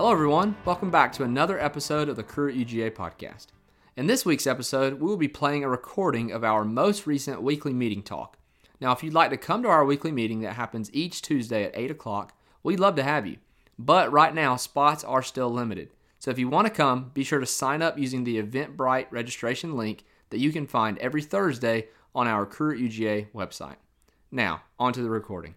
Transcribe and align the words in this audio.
Hello, 0.00 0.12
everyone. 0.12 0.56
Welcome 0.64 0.90
back 0.90 1.12
to 1.12 1.24
another 1.24 1.60
episode 1.60 2.08
of 2.08 2.16
the 2.16 2.22
at 2.48 2.54
UGA 2.54 2.92
podcast. 2.92 3.48
In 3.98 4.06
this 4.06 4.24
week's 4.24 4.46
episode, 4.46 4.94
we 4.94 5.06
will 5.06 5.18
be 5.18 5.28
playing 5.28 5.62
a 5.62 5.68
recording 5.68 6.32
of 6.32 6.42
our 6.42 6.64
most 6.64 7.06
recent 7.06 7.42
weekly 7.42 7.74
meeting 7.74 8.02
talk. 8.02 8.38
Now, 8.80 8.92
if 8.92 9.02
you'd 9.02 9.12
like 9.12 9.28
to 9.28 9.36
come 9.36 9.62
to 9.62 9.68
our 9.68 9.84
weekly 9.84 10.10
meeting 10.10 10.40
that 10.40 10.54
happens 10.54 10.88
each 10.94 11.20
Tuesday 11.20 11.64
at 11.64 11.76
8 11.76 11.90
o'clock, 11.90 12.34
we'd 12.62 12.80
love 12.80 12.96
to 12.96 13.02
have 13.02 13.26
you. 13.26 13.36
But 13.78 14.10
right 14.10 14.34
now, 14.34 14.56
spots 14.56 15.04
are 15.04 15.22
still 15.22 15.50
limited. 15.50 15.90
So 16.18 16.30
if 16.30 16.38
you 16.38 16.48
want 16.48 16.66
to 16.66 16.72
come, 16.72 17.10
be 17.12 17.22
sure 17.22 17.38
to 17.38 17.44
sign 17.44 17.82
up 17.82 17.98
using 17.98 18.24
the 18.24 18.42
Eventbrite 18.42 19.08
registration 19.10 19.76
link 19.76 20.04
that 20.30 20.40
you 20.40 20.50
can 20.50 20.66
find 20.66 20.96
every 20.96 21.20
Thursday 21.20 21.88
on 22.14 22.26
our 22.26 22.46
at 22.46 22.78
UGA 22.78 23.26
website. 23.32 23.76
Now, 24.32 24.62
on 24.78 24.94
to 24.94 25.02
the 25.02 25.10
recording. 25.10 25.56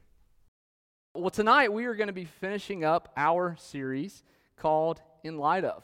Well, 1.15 1.29
tonight 1.29 1.71
we 1.71 1.85
are 1.85 1.95
going 1.95 2.07
to 2.07 2.13
be 2.13 2.25
finishing 2.25 2.83
up 2.83 3.13
our 3.15 3.55
series 3.57 4.23
called 4.55 5.01
In 5.23 5.37
Light 5.37 5.63
of. 5.63 5.83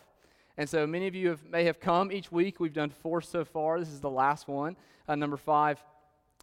And 0.58 0.70
so 0.70 0.86
many 0.86 1.08
of 1.08 1.16
you 1.16 1.30
have, 1.30 1.44
may 1.46 1.64
have 1.64 1.80
come 1.80 2.12
each 2.12 2.32
week. 2.32 2.60
We've 2.60 2.74
done 2.74 2.90
four 2.90 3.22
so 3.22 3.46
far. 3.46 3.80
This 3.80 3.90
is 3.90 4.02
the 4.02 4.10
last 4.10 4.48
one, 4.48 4.76
uh, 5.08 5.16
number 5.16 5.38
five. 5.38 5.82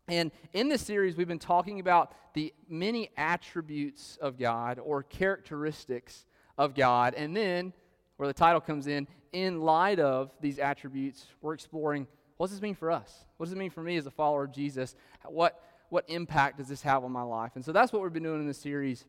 And 0.09 0.31
in 0.53 0.69
this 0.69 0.83
series, 0.83 1.17
we've 1.17 1.29
been 1.29 1.39
talking 1.39 1.81
about 1.81 2.13
the 2.33 2.55
many 2.69 3.11
attributes 3.17 4.17
of 4.21 4.39
God 4.39 4.79
or 4.79 5.03
characteristics 5.03 6.25
of 6.57 6.75
God. 6.75 7.15
And 7.15 7.37
then, 7.37 7.73
where 8.17 8.27
the 8.27 8.35
title 8.35 8.61
comes 8.61 8.87
in, 8.87 9.07
in 9.33 9.61
light 9.61 9.99
of 9.99 10.31
these 10.41 10.59
attributes, 10.59 11.27
we're 11.43 11.55
exploring 11.55 12.07
what 12.37 12.47
does 12.47 12.57
this 12.57 12.63
mean 12.63 12.75
for 12.75 12.91
us? 12.91 13.25
What 13.37 13.47
does 13.47 13.53
it 13.53 13.59
mean 13.59 13.71
for 13.71 13.83
me 13.83 13.97
as 13.97 14.07
a 14.07 14.11
follower 14.11 14.45
of 14.45 14.53
Jesus? 14.53 14.95
What, 15.25 15.63
what 15.89 16.05
impact 16.09 16.59
does 16.59 16.69
this 16.69 16.83
have 16.83 17.05
on 17.05 17.13
my 17.13 17.23
life? 17.23 17.53
And 17.55 17.65
so 17.65 17.73
that's 17.73 17.93
what 17.93 18.03
we've 18.03 18.13
been 18.13 18.23
doing 18.23 18.41
in 18.41 18.47
this 18.47 18.59
series. 18.59 19.05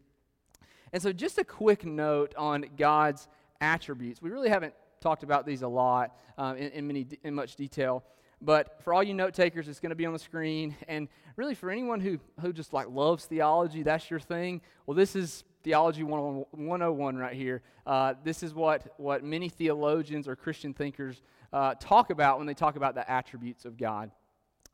And 0.94 1.02
so, 1.02 1.12
just 1.12 1.38
a 1.38 1.44
quick 1.44 1.86
note 1.86 2.34
on 2.36 2.66
God's 2.78 3.28
attributes. 3.62 4.22
We 4.22 4.30
really 4.30 4.50
haven't 4.50 4.74
talked 5.02 5.24
about 5.24 5.46
these 5.46 5.62
a 5.62 5.68
lot 5.68 6.16
um, 6.38 6.58
in, 6.58 6.72
in, 6.72 6.88
many, 6.88 7.08
in 7.24 7.34
much 7.34 7.56
detail. 7.56 8.04
But 8.42 8.82
for 8.84 8.94
all 8.94 9.04
you 9.04 9.14
note 9.14 9.34
takers, 9.34 9.68
it's 9.68 9.80
going 9.80 9.90
to 9.90 9.96
be 9.96 10.06
on 10.06 10.14
the 10.14 10.20
screen. 10.20 10.76
And 10.88 11.08
really, 11.36 11.56
for 11.56 11.72
anyone 11.72 12.00
who, 12.00 12.20
who 12.40 12.54
just 12.54 12.72
like 12.72 12.88
loves 12.90 13.26
theology, 13.26 13.84
that's 13.84 14.10
your 14.10 14.20
thing. 14.20 14.62
Well, 14.86 14.96
this 14.96 15.16
is 15.16 15.44
Theology 15.68 16.04
101 16.04 17.18
right 17.18 17.34
here. 17.34 17.62
Uh, 17.86 18.14
this 18.24 18.42
is 18.42 18.54
what, 18.54 18.94
what 18.98 19.22
many 19.24 19.50
theologians 19.50 20.26
or 20.26 20.36
Christian 20.36 20.74
thinkers 20.74 21.22
uh, 21.52 21.74
talk 21.80 22.10
about 22.10 22.38
when 22.38 22.48
they 22.48 22.54
talk 22.54 22.78
about 22.78 22.96
the 22.96 23.10
attributes 23.12 23.66
of 23.66 23.78
God. 23.78 24.12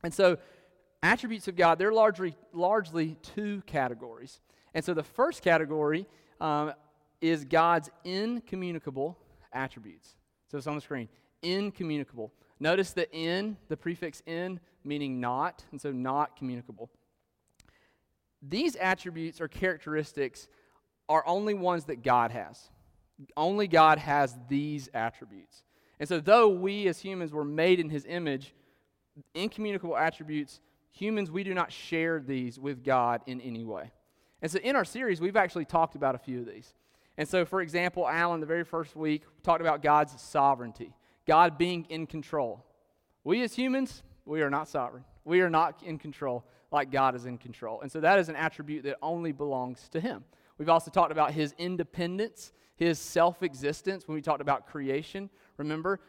And 0.04 0.14
so, 0.14 0.38
attributes 1.02 1.48
of 1.48 1.56
God, 1.56 1.80
they're 1.80 1.94
largely, 1.94 2.36
largely 2.52 3.18
two 3.24 3.64
categories. 3.66 4.40
And 4.74 4.84
so, 4.84 4.94
the 4.94 5.04
first 5.04 5.42
category 5.42 6.08
um, 6.42 6.74
is 7.22 7.46
God's 7.46 7.90
incommunicable 8.04 9.18
attributes. 9.52 10.16
So, 10.50 10.58
it's 10.58 10.68
on 10.68 10.76
the 10.76 10.82
screen 10.82 11.10
incommunicable. 11.44 12.32
Notice 12.60 12.92
the 12.92 13.12
in, 13.12 13.58
the 13.68 13.78
prefix 13.78 14.22
in, 14.26 14.60
meaning 14.84 15.20
not, 15.20 15.64
and 15.72 15.80
so 15.80 15.92
not 15.92 16.38
communicable. 16.38 16.90
These 18.42 18.76
attributes 18.78 19.40
or 19.42 19.48
characteristics 19.48 20.48
are 21.10 21.24
only 21.28 21.54
ones 21.54 21.86
that 21.86 22.04
God 22.04 22.32
has. 22.32 22.70
Only 23.38 23.68
God 23.68 24.00
has 24.00 24.38
these 24.48 24.90
attributes. 24.94 25.64
And 26.00 26.10
so, 26.10 26.20
though 26.20 26.50
we 26.50 26.88
as 26.88 27.00
humans 27.00 27.32
were 27.32 27.46
made 27.46 27.80
in 27.80 27.90
his 27.90 28.06
image, 28.06 28.54
incommunicable 29.34 29.96
attributes, 29.96 30.60
humans, 30.92 31.30
we 31.32 31.44
do 31.44 31.54
not 31.54 31.72
share 31.72 32.20
these 32.20 32.60
with 32.60 32.84
God 32.84 33.22
in 33.28 33.40
any 33.42 33.64
way. 33.64 33.92
And 34.44 34.52
so, 34.52 34.60
in 34.60 34.76
our 34.76 34.84
series, 34.84 35.22
we've 35.22 35.38
actually 35.38 35.64
talked 35.64 35.96
about 35.96 36.16
a 36.16 36.18
few 36.18 36.42
of 36.42 36.46
these. 36.46 36.74
And 37.18 37.28
so, 37.28 37.46
for 37.46 37.62
example, 37.62 38.08
Alan, 38.08 38.42
the 38.42 38.46
very 38.46 38.66
first 38.66 38.94
week, 38.94 39.24
talked 39.42 39.62
about 39.62 39.82
God's 39.82 40.22
sovereignty, 40.22 40.94
God 41.26 41.58
being 41.58 41.86
in 41.90 42.06
control. 42.06 42.66
We 43.24 43.42
as 43.42 43.56
humans, 43.56 44.04
we 44.26 44.42
are 44.42 44.50
not 44.50 44.68
sovereign. 44.68 45.06
We 45.24 45.40
are 45.40 45.50
not 45.50 45.82
in 45.82 45.98
control 45.98 46.44
like 46.72 46.92
God 46.92 47.16
is 47.16 47.26
in 47.26 47.38
control. 47.38 47.80
And 47.82 47.90
so, 47.90 48.02
that 48.02 48.20
is 48.20 48.28
an 48.28 48.36
attribute 48.36 48.84
that 48.84 48.98
only 49.02 49.32
belongs 49.32 49.88
to 49.90 50.02
Him. 50.02 50.26
We've 50.58 50.70
also 50.70 50.92
talked 50.92 51.14
about 51.14 51.32
His 51.32 51.56
independence, 51.58 52.52
His 52.76 53.00
self 53.00 53.44
existence 53.44 54.10
when 54.10 54.16
we 54.16 54.22
talked 54.22 54.42
about 54.42 54.68
creation. 54.68 55.30
Remember, 55.56 56.02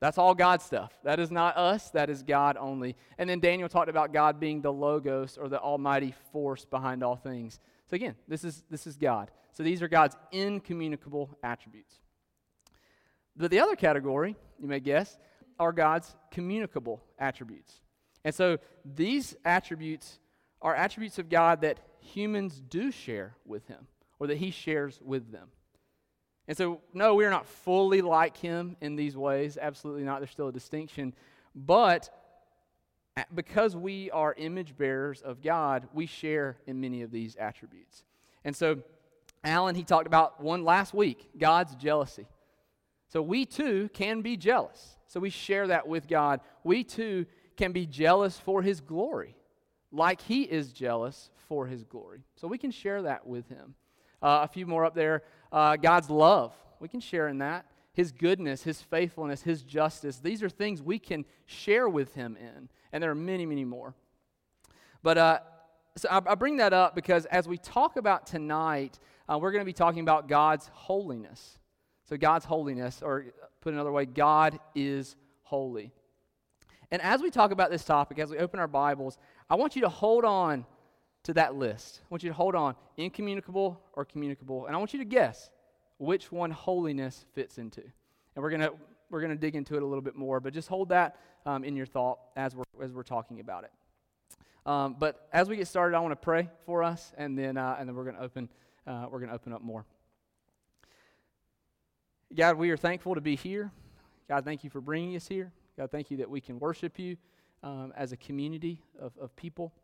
that's 0.00 0.16
all 0.16 0.34
God 0.34 0.62
stuff. 0.62 0.92
That 1.04 1.20
is 1.20 1.30
not 1.30 1.58
us, 1.58 1.90
that 1.90 2.08
is 2.08 2.22
God 2.22 2.56
only. 2.58 2.96
And 3.18 3.28
then 3.28 3.38
Daniel 3.38 3.68
talked 3.68 3.90
about 3.90 4.12
God 4.14 4.40
being 4.40 4.62
the 4.62 4.72
Logos 4.72 5.36
or 5.36 5.48
the 5.48 5.60
almighty 5.60 6.14
force 6.32 6.64
behind 6.64 7.04
all 7.04 7.14
things. 7.14 7.60
So 7.92 7.96
again, 7.96 8.14
this 8.26 8.42
is, 8.42 8.64
this 8.70 8.86
is 8.86 8.96
God. 8.96 9.30
So 9.52 9.62
these 9.62 9.82
are 9.82 9.88
God's 9.88 10.16
incommunicable 10.30 11.28
attributes. 11.42 11.94
But 13.36 13.50
the 13.50 13.60
other 13.60 13.76
category, 13.76 14.34
you 14.58 14.66
may 14.66 14.80
guess, 14.80 15.18
are 15.60 15.72
God's 15.72 16.16
communicable 16.30 17.02
attributes. 17.18 17.82
And 18.24 18.34
so 18.34 18.56
these 18.82 19.36
attributes 19.44 20.20
are 20.62 20.74
attributes 20.74 21.18
of 21.18 21.28
God 21.28 21.60
that 21.60 21.80
humans 22.00 22.62
do 22.66 22.90
share 22.90 23.36
with 23.44 23.66
Him 23.66 23.86
or 24.18 24.26
that 24.28 24.38
He 24.38 24.52
shares 24.52 24.98
with 25.04 25.30
them. 25.30 25.48
And 26.48 26.56
so, 26.56 26.80
no, 26.94 27.14
we 27.14 27.26
are 27.26 27.30
not 27.30 27.46
fully 27.46 28.00
like 28.00 28.38
Him 28.38 28.74
in 28.80 28.96
these 28.96 29.18
ways. 29.18 29.58
Absolutely 29.60 30.04
not. 30.04 30.20
There's 30.20 30.30
still 30.30 30.48
a 30.48 30.52
distinction. 30.52 31.12
But 31.54 32.08
because 33.34 33.76
we 33.76 34.10
are 34.10 34.34
image 34.36 34.76
bearers 34.76 35.20
of 35.20 35.42
God, 35.42 35.88
we 35.92 36.06
share 36.06 36.56
in 36.66 36.80
many 36.80 37.02
of 37.02 37.10
these 37.10 37.36
attributes. 37.36 38.04
And 38.44 38.56
so, 38.56 38.78
Alan, 39.44 39.74
he 39.74 39.84
talked 39.84 40.06
about 40.06 40.40
one 40.40 40.64
last 40.64 40.94
week 40.94 41.28
God's 41.38 41.74
jealousy. 41.74 42.26
So, 43.08 43.20
we 43.20 43.44
too 43.44 43.90
can 43.92 44.22
be 44.22 44.36
jealous. 44.36 44.96
So, 45.06 45.20
we 45.20 45.30
share 45.30 45.66
that 45.68 45.86
with 45.86 46.08
God. 46.08 46.40
We 46.64 46.84
too 46.84 47.26
can 47.56 47.72
be 47.72 47.86
jealous 47.86 48.38
for 48.38 48.62
his 48.62 48.80
glory, 48.80 49.36
like 49.90 50.22
he 50.22 50.42
is 50.42 50.72
jealous 50.72 51.30
for 51.48 51.66
his 51.66 51.84
glory. 51.84 52.22
So, 52.36 52.48
we 52.48 52.56
can 52.56 52.70
share 52.70 53.02
that 53.02 53.26
with 53.26 53.48
him. 53.48 53.74
Uh, 54.22 54.40
a 54.42 54.48
few 54.48 54.66
more 54.66 54.84
up 54.84 54.94
there 54.94 55.22
uh, 55.50 55.76
God's 55.76 56.08
love. 56.08 56.54
We 56.80 56.88
can 56.88 57.00
share 57.00 57.28
in 57.28 57.38
that 57.38 57.66
his 57.92 58.12
goodness, 58.12 58.62
his 58.62 58.80
faithfulness, 58.80 59.42
his 59.42 59.62
justice. 59.62 60.18
These 60.18 60.42
are 60.42 60.48
things 60.48 60.82
we 60.82 60.98
can 60.98 61.24
share 61.46 61.88
with 61.88 62.14
him 62.14 62.36
in. 62.40 62.68
And 62.92 63.02
there 63.02 63.10
are 63.10 63.14
many, 63.14 63.46
many 63.46 63.64
more. 63.64 63.94
But 65.02 65.18
uh, 65.18 65.38
so 65.96 66.08
I, 66.10 66.20
I, 66.26 66.34
bring 66.34 66.56
that 66.58 66.72
up 66.72 66.94
because 66.94 67.26
as 67.26 67.46
we 67.46 67.58
talk 67.58 67.96
about 67.96 68.26
tonight, 68.26 68.98
uh, 69.28 69.38
we're 69.38 69.52
going 69.52 69.60
to 69.60 69.66
be 69.66 69.72
talking 69.72 70.00
about 70.00 70.28
God's 70.28 70.68
holiness. 70.72 71.58
So, 72.08 72.16
God's 72.16 72.44
holiness, 72.44 73.00
or 73.02 73.26
put 73.60 73.72
another 73.72 73.92
way, 73.92 74.06
God 74.06 74.58
is 74.74 75.16
holy. 75.42 75.92
And 76.90 77.00
as 77.00 77.22
we 77.22 77.30
talk 77.30 77.52
about 77.52 77.70
this 77.70 77.84
topic, 77.84 78.18
as 78.18 78.30
we 78.30 78.38
open 78.38 78.60
our 78.60 78.68
Bibles, 78.68 79.18
I 79.48 79.54
want 79.54 79.76
you 79.76 79.82
to 79.82 79.88
hold 79.88 80.24
on 80.24 80.66
to 81.22 81.34
that 81.34 81.54
list. 81.54 82.00
I 82.02 82.06
want 82.10 82.22
you 82.22 82.30
to 82.30 82.34
hold 82.34 82.54
on 82.54 82.74
incommunicable 82.96 83.80
or 83.94 84.04
communicable. 84.04 84.66
And 84.66 84.74
I 84.74 84.78
want 84.78 84.92
you 84.92 84.98
to 84.98 85.04
guess 85.04 85.50
which 86.02 86.32
one 86.32 86.50
holiness 86.50 87.24
fits 87.32 87.58
into. 87.58 87.80
And 87.80 88.42
we're 88.42 88.50
going 88.50 88.62
to 88.62 88.72
we're 89.08 89.20
going 89.20 89.30
to 89.30 89.36
dig 89.36 89.54
into 89.54 89.76
it 89.76 89.82
a 89.82 89.86
little 89.86 90.02
bit 90.02 90.16
more, 90.16 90.40
but 90.40 90.54
just 90.54 90.68
hold 90.68 90.88
that 90.88 91.16
um, 91.44 91.64
in 91.64 91.76
your 91.76 91.84
thought 91.84 92.18
as 92.34 92.56
we're, 92.56 92.64
as 92.82 92.92
we're 92.92 93.02
talking 93.02 93.40
about 93.40 93.64
it. 93.64 93.70
Um, 94.64 94.96
but 94.98 95.28
as 95.34 95.50
we 95.50 95.56
get 95.56 95.68
started, 95.68 95.94
I 95.94 96.00
want 96.00 96.12
to 96.12 96.16
pray 96.16 96.48
for 96.64 96.82
us, 96.82 97.12
and 97.18 97.38
then, 97.38 97.58
uh, 97.58 97.76
and 97.78 97.86
then 97.86 97.94
we're 97.94 98.04
going 98.04 98.16
to 98.16 98.22
open, 98.22 98.48
uh, 98.86 99.06
we're 99.10 99.18
going 99.18 99.28
to 99.28 99.34
open 99.34 99.52
up 99.52 99.60
more. 99.60 99.84
God, 102.34 102.56
we 102.56 102.70
are 102.70 102.76
thankful 102.78 103.14
to 103.16 103.20
be 103.20 103.36
here. 103.36 103.70
God, 104.28 104.46
thank 104.46 104.64
you 104.64 104.70
for 104.70 104.80
bringing 104.80 105.14
us 105.14 105.28
here. 105.28 105.52
God, 105.76 105.90
thank 105.90 106.10
you 106.10 106.16
that 106.18 106.30
we 106.30 106.40
can 106.40 106.58
worship 106.58 106.98
you 106.98 107.18
um, 107.62 107.92
as 107.94 108.12
a 108.12 108.16
community 108.16 108.78
of, 108.98 109.12
of 109.20 109.36
people. 109.36 109.74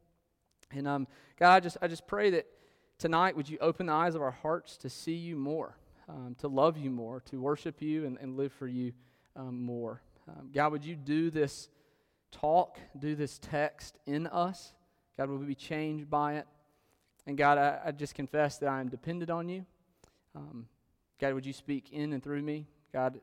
And 0.70 0.88
um, 0.88 1.06
God, 1.38 1.52
I 1.52 1.60
just, 1.60 1.76
I 1.82 1.86
just 1.86 2.06
pray 2.06 2.30
that 2.30 2.46
tonight 2.98 3.36
would 3.36 3.50
you 3.50 3.58
open 3.60 3.86
the 3.86 3.92
eyes 3.92 4.14
of 4.14 4.22
our 4.22 4.30
hearts 4.30 4.78
to 4.78 4.88
see 4.88 5.12
you 5.14 5.36
more 5.36 5.76
um, 6.08 6.36
to 6.38 6.48
love 6.48 6.76
you 6.76 6.90
more, 6.90 7.20
to 7.20 7.40
worship 7.40 7.82
you 7.82 8.06
and, 8.06 8.18
and 8.20 8.36
live 8.36 8.52
for 8.52 8.66
you 8.66 8.92
um, 9.36 9.62
more. 9.62 10.02
Um, 10.28 10.50
God, 10.52 10.72
would 10.72 10.84
you 10.84 10.96
do 10.96 11.30
this 11.30 11.68
talk, 12.30 12.78
do 12.98 13.14
this 13.14 13.38
text 13.38 13.98
in 14.06 14.26
us? 14.26 14.74
God, 15.16 15.28
will 15.28 15.38
we 15.38 15.46
be 15.46 15.54
changed 15.54 16.08
by 16.08 16.34
it? 16.34 16.46
And 17.26 17.36
God, 17.36 17.58
I, 17.58 17.78
I 17.86 17.92
just 17.92 18.14
confess 18.14 18.58
that 18.58 18.68
I 18.68 18.80
am 18.80 18.88
dependent 18.88 19.30
on 19.30 19.48
you. 19.48 19.66
Um, 20.34 20.66
God, 21.20 21.34
would 21.34 21.46
you 21.46 21.52
speak 21.52 21.92
in 21.92 22.12
and 22.12 22.22
through 22.22 22.42
me? 22.42 22.66
God, 22.92 23.20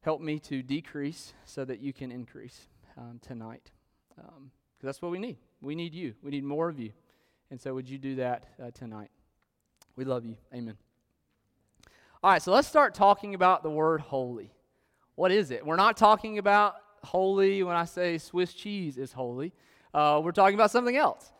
help 0.00 0.20
me 0.20 0.38
to 0.40 0.62
decrease 0.62 1.34
so 1.44 1.64
that 1.64 1.80
you 1.80 1.92
can 1.92 2.10
increase 2.10 2.68
um, 2.96 3.20
tonight. 3.20 3.70
Because 4.14 4.32
um, 4.36 4.50
that's 4.82 5.02
what 5.02 5.12
we 5.12 5.18
need. 5.18 5.36
We 5.60 5.74
need 5.74 5.94
you. 5.94 6.14
We 6.22 6.30
need 6.30 6.44
more 6.44 6.68
of 6.68 6.80
you. 6.80 6.92
And 7.50 7.60
so, 7.60 7.74
would 7.74 7.88
you 7.88 7.98
do 7.98 8.16
that 8.16 8.44
uh, 8.60 8.70
tonight? 8.72 9.10
We 9.94 10.04
love 10.04 10.24
you. 10.24 10.36
Amen. 10.52 10.76
All 12.26 12.32
right, 12.32 12.42
so 12.42 12.50
let's 12.50 12.66
start 12.66 12.92
talking 12.92 13.36
about 13.36 13.62
the 13.62 13.70
word 13.70 14.00
holy. 14.00 14.50
What 15.14 15.30
is 15.30 15.52
it? 15.52 15.64
We're 15.64 15.76
not 15.76 15.96
talking 15.96 16.38
about 16.38 16.74
holy 17.04 17.62
when 17.62 17.76
I 17.76 17.84
say 17.84 18.18
Swiss 18.18 18.52
cheese 18.52 18.98
is 18.98 19.12
holy. 19.12 19.52
Uh, 19.94 20.20
we're 20.24 20.32
talking 20.32 20.56
about 20.56 20.72
something 20.72 20.96
else. 20.96 21.30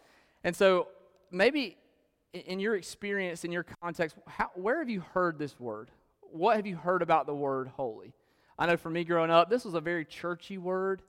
And 0.44 0.54
so, 0.54 0.86
maybe 1.32 1.76
in 2.32 2.60
your 2.60 2.76
experience, 2.76 3.44
in 3.44 3.50
your 3.50 3.64
context, 3.82 4.16
how, 4.28 4.52
where 4.54 4.78
have 4.78 4.88
you 4.88 5.00
heard 5.00 5.40
this 5.40 5.58
word? 5.58 5.90
What 6.20 6.54
have 6.54 6.66
you 6.66 6.76
heard 6.76 7.02
about 7.02 7.26
the 7.26 7.34
word 7.34 7.66
holy? 7.66 8.12
I 8.56 8.66
know 8.66 8.76
for 8.76 8.88
me 8.88 9.02
growing 9.02 9.32
up, 9.32 9.50
this 9.50 9.64
was 9.64 9.74
a 9.74 9.80
very 9.80 10.04
churchy 10.04 10.56
word. 10.56 11.02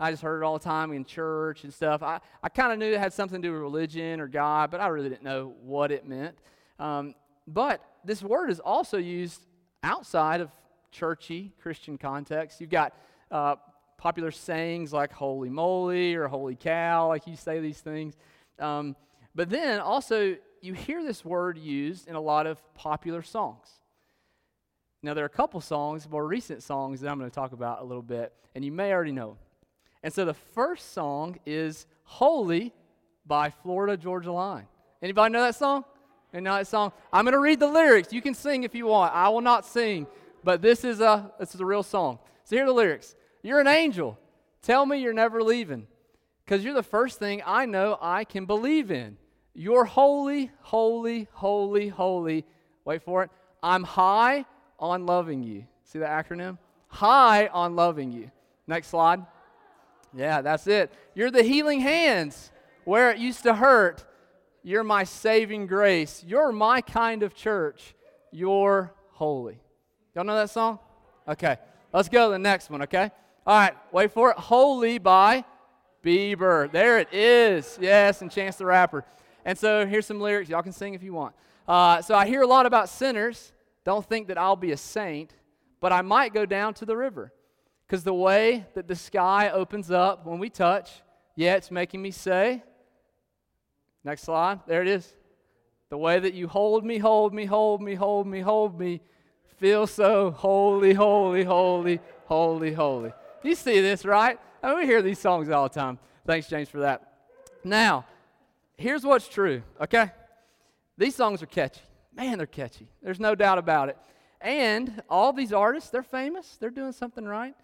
I 0.00 0.10
just 0.10 0.22
heard 0.22 0.40
it 0.40 0.46
all 0.46 0.56
the 0.56 0.64
time 0.64 0.90
in 0.90 1.04
church 1.04 1.64
and 1.64 1.74
stuff. 1.74 2.02
I, 2.02 2.18
I 2.42 2.48
kind 2.48 2.72
of 2.72 2.78
knew 2.78 2.94
it 2.94 2.98
had 2.98 3.12
something 3.12 3.42
to 3.42 3.48
do 3.48 3.52
with 3.52 3.60
religion 3.60 4.20
or 4.20 4.26
God, 4.26 4.70
but 4.70 4.80
I 4.80 4.86
really 4.86 5.10
didn't 5.10 5.22
know 5.22 5.52
what 5.62 5.92
it 5.92 6.08
meant. 6.08 6.38
Um, 6.78 7.14
but 7.46 7.84
this 8.04 8.22
word 8.22 8.50
is 8.50 8.60
also 8.60 8.98
used 8.98 9.40
outside 9.82 10.40
of 10.40 10.50
churchy 10.90 11.52
Christian 11.60 11.98
context. 11.98 12.60
You've 12.60 12.70
got 12.70 12.94
uh, 13.30 13.56
popular 13.96 14.30
sayings 14.30 14.92
like 14.92 15.12
holy 15.12 15.48
moly 15.48 16.14
or 16.14 16.28
holy 16.28 16.56
cow, 16.56 17.08
like 17.08 17.26
you 17.26 17.36
say 17.36 17.60
these 17.60 17.80
things. 17.80 18.14
Um, 18.58 18.96
but 19.34 19.48
then 19.48 19.80
also, 19.80 20.36
you 20.60 20.74
hear 20.74 21.02
this 21.02 21.24
word 21.24 21.58
used 21.58 22.06
in 22.08 22.14
a 22.14 22.20
lot 22.20 22.46
of 22.46 22.62
popular 22.74 23.22
songs. 23.22 23.66
Now, 25.02 25.14
there 25.14 25.24
are 25.24 25.26
a 25.26 25.30
couple 25.30 25.60
songs, 25.60 26.08
more 26.08 26.24
recent 26.24 26.62
songs, 26.62 27.00
that 27.00 27.10
I'm 27.10 27.18
going 27.18 27.28
to 27.28 27.34
talk 27.34 27.52
about 27.52 27.80
a 27.80 27.84
little 27.84 28.02
bit, 28.02 28.32
and 28.54 28.64
you 28.64 28.70
may 28.70 28.92
already 28.92 29.10
know. 29.10 29.36
And 30.04 30.12
so 30.12 30.24
the 30.24 30.34
first 30.34 30.92
song 30.92 31.38
is 31.44 31.86
Holy 32.04 32.72
by 33.26 33.50
Florida 33.50 33.96
Georgia 33.96 34.32
Line. 34.32 34.66
Anybody 35.00 35.32
know 35.32 35.42
that 35.42 35.56
song? 35.56 35.84
And 36.32 36.44
now 36.44 36.56
that 36.56 36.66
song? 36.66 36.92
I'm 37.12 37.24
going 37.24 37.32
to 37.32 37.38
read 37.38 37.60
the 37.60 37.68
lyrics. 37.68 38.12
You 38.12 38.22
can 38.22 38.34
sing 38.34 38.62
if 38.62 38.74
you 38.74 38.86
want. 38.86 39.14
I 39.14 39.28
will 39.28 39.40
not 39.42 39.66
sing, 39.66 40.06
but 40.42 40.62
this 40.62 40.84
is 40.84 41.00
a 41.00 41.30
this 41.38 41.54
is 41.54 41.60
a 41.60 41.66
real 41.66 41.82
song. 41.82 42.18
So 42.44 42.56
here 42.56 42.64
are 42.64 42.68
the 42.68 42.72
lyrics. 42.72 43.14
You're 43.42 43.60
an 43.60 43.66
angel. 43.66 44.18
Tell 44.62 44.86
me 44.86 44.98
you're 44.98 45.12
never 45.12 45.42
leaving, 45.42 45.88
because 46.44 46.64
you're 46.64 46.74
the 46.74 46.82
first 46.82 47.18
thing 47.18 47.42
I 47.44 47.66
know 47.66 47.98
I 48.00 48.24
can 48.24 48.46
believe 48.46 48.90
in. 48.90 49.16
You're 49.54 49.84
holy, 49.84 50.50
holy, 50.60 51.28
holy, 51.32 51.88
holy. 51.88 52.44
Wait 52.84 53.02
for 53.02 53.24
it. 53.24 53.30
I'm 53.62 53.82
high 53.82 54.44
on 54.78 55.04
loving 55.04 55.42
you. 55.42 55.66
See 55.84 55.98
the 55.98 56.06
acronym? 56.06 56.58
High 56.88 57.48
on 57.48 57.76
loving 57.76 58.12
you. 58.12 58.30
Next 58.66 58.88
slide. 58.88 59.26
Yeah, 60.14 60.40
that's 60.40 60.66
it. 60.66 60.92
You're 61.14 61.30
the 61.30 61.42
healing 61.42 61.80
hands 61.80 62.50
where 62.84 63.10
it 63.10 63.18
used 63.18 63.42
to 63.42 63.54
hurt. 63.54 64.04
You're 64.62 64.84
my 64.84 65.04
saving 65.04 65.66
grace. 65.66 66.24
You're 66.26 66.52
my 66.52 66.80
kind 66.80 67.22
of 67.22 67.34
church. 67.34 67.94
You're 68.30 68.92
holy. 69.10 69.58
Y'all 70.14 70.24
know 70.24 70.36
that 70.36 70.50
song? 70.50 70.78
Okay, 71.26 71.56
let's 71.92 72.08
go 72.08 72.28
to 72.28 72.32
the 72.32 72.38
next 72.38 72.70
one, 72.70 72.82
okay? 72.82 73.10
All 73.46 73.58
right, 73.58 73.74
wait 73.92 74.12
for 74.12 74.30
it. 74.30 74.36
Holy 74.36 74.98
by 74.98 75.44
Bieber. 76.02 76.70
There 76.70 76.98
it 76.98 77.12
is. 77.12 77.78
Yes, 77.80 78.22
and 78.22 78.30
Chance 78.30 78.56
the 78.56 78.66
Rapper. 78.66 79.04
And 79.44 79.58
so 79.58 79.86
here's 79.86 80.06
some 80.06 80.20
lyrics. 80.20 80.48
Y'all 80.48 80.62
can 80.62 80.72
sing 80.72 80.94
if 80.94 81.02
you 81.02 81.12
want. 81.12 81.34
Uh, 81.66 82.02
so 82.02 82.14
I 82.14 82.26
hear 82.26 82.42
a 82.42 82.46
lot 82.46 82.66
about 82.66 82.88
sinners. 82.88 83.52
Don't 83.84 84.06
think 84.08 84.28
that 84.28 84.38
I'll 84.38 84.56
be 84.56 84.72
a 84.72 84.76
saint, 84.76 85.34
but 85.80 85.92
I 85.92 86.02
might 86.02 86.32
go 86.32 86.46
down 86.46 86.74
to 86.74 86.84
the 86.84 86.96
river. 86.96 87.32
Because 87.86 88.04
the 88.04 88.14
way 88.14 88.66
that 88.74 88.88
the 88.88 88.96
sky 88.96 89.50
opens 89.50 89.90
up 89.90 90.24
when 90.24 90.38
we 90.38 90.48
touch, 90.48 91.02
yeah, 91.36 91.56
it's 91.56 91.70
making 91.70 92.00
me 92.00 92.10
say, 92.10 92.62
Next 94.04 94.22
slide. 94.22 94.60
There 94.66 94.82
it 94.82 94.88
is. 94.88 95.12
The 95.90 95.98
way 95.98 96.18
that 96.18 96.34
you 96.34 96.48
hold 96.48 96.84
me, 96.84 96.98
hold 96.98 97.34
me, 97.34 97.44
hold 97.44 97.82
me, 97.82 97.94
hold 97.94 98.26
me, 98.26 98.40
hold 98.40 98.78
me, 98.78 99.00
feel 99.58 99.86
so 99.86 100.30
holy, 100.30 100.94
holy, 100.94 101.44
holy, 101.44 102.00
holy, 102.24 102.72
holy. 102.72 103.12
You 103.42 103.54
see 103.54 103.80
this, 103.80 104.04
right? 104.04 104.38
I 104.62 104.68
mean, 104.68 104.78
we 104.78 104.86
hear 104.86 105.02
these 105.02 105.18
songs 105.18 105.50
all 105.50 105.64
the 105.64 105.74
time. 105.74 105.98
Thanks, 106.26 106.48
James, 106.48 106.68
for 106.68 106.80
that. 106.80 107.12
Now, 107.62 108.06
here's 108.76 109.04
what's 109.04 109.28
true, 109.28 109.62
okay? 109.80 110.10
These 110.96 111.14
songs 111.14 111.42
are 111.42 111.46
catchy. 111.46 111.82
Man, 112.14 112.38
they're 112.38 112.46
catchy. 112.46 112.88
There's 113.02 113.20
no 113.20 113.34
doubt 113.34 113.58
about 113.58 113.88
it. 113.88 113.98
And 114.40 115.02
all 115.08 115.32
these 115.32 115.52
artists, 115.52 115.90
they're 115.90 116.02
famous. 116.02 116.56
They're 116.58 116.70
doing 116.70 116.92
something 116.92 117.24
right. 117.24 117.54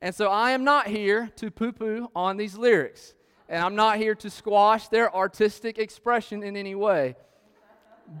And 0.00 0.14
so 0.14 0.30
I 0.30 0.52
am 0.52 0.62
not 0.62 0.86
here 0.86 1.30
to 1.36 1.50
poo 1.50 1.72
poo 1.72 2.08
on 2.14 2.36
these 2.36 2.56
lyrics 2.56 3.14
and 3.48 3.62
I'm 3.62 3.74
not 3.74 3.96
here 3.96 4.14
to 4.16 4.30
squash 4.30 4.88
their 4.88 5.14
artistic 5.14 5.78
expression 5.78 6.42
in 6.42 6.56
any 6.56 6.74
way. 6.74 7.16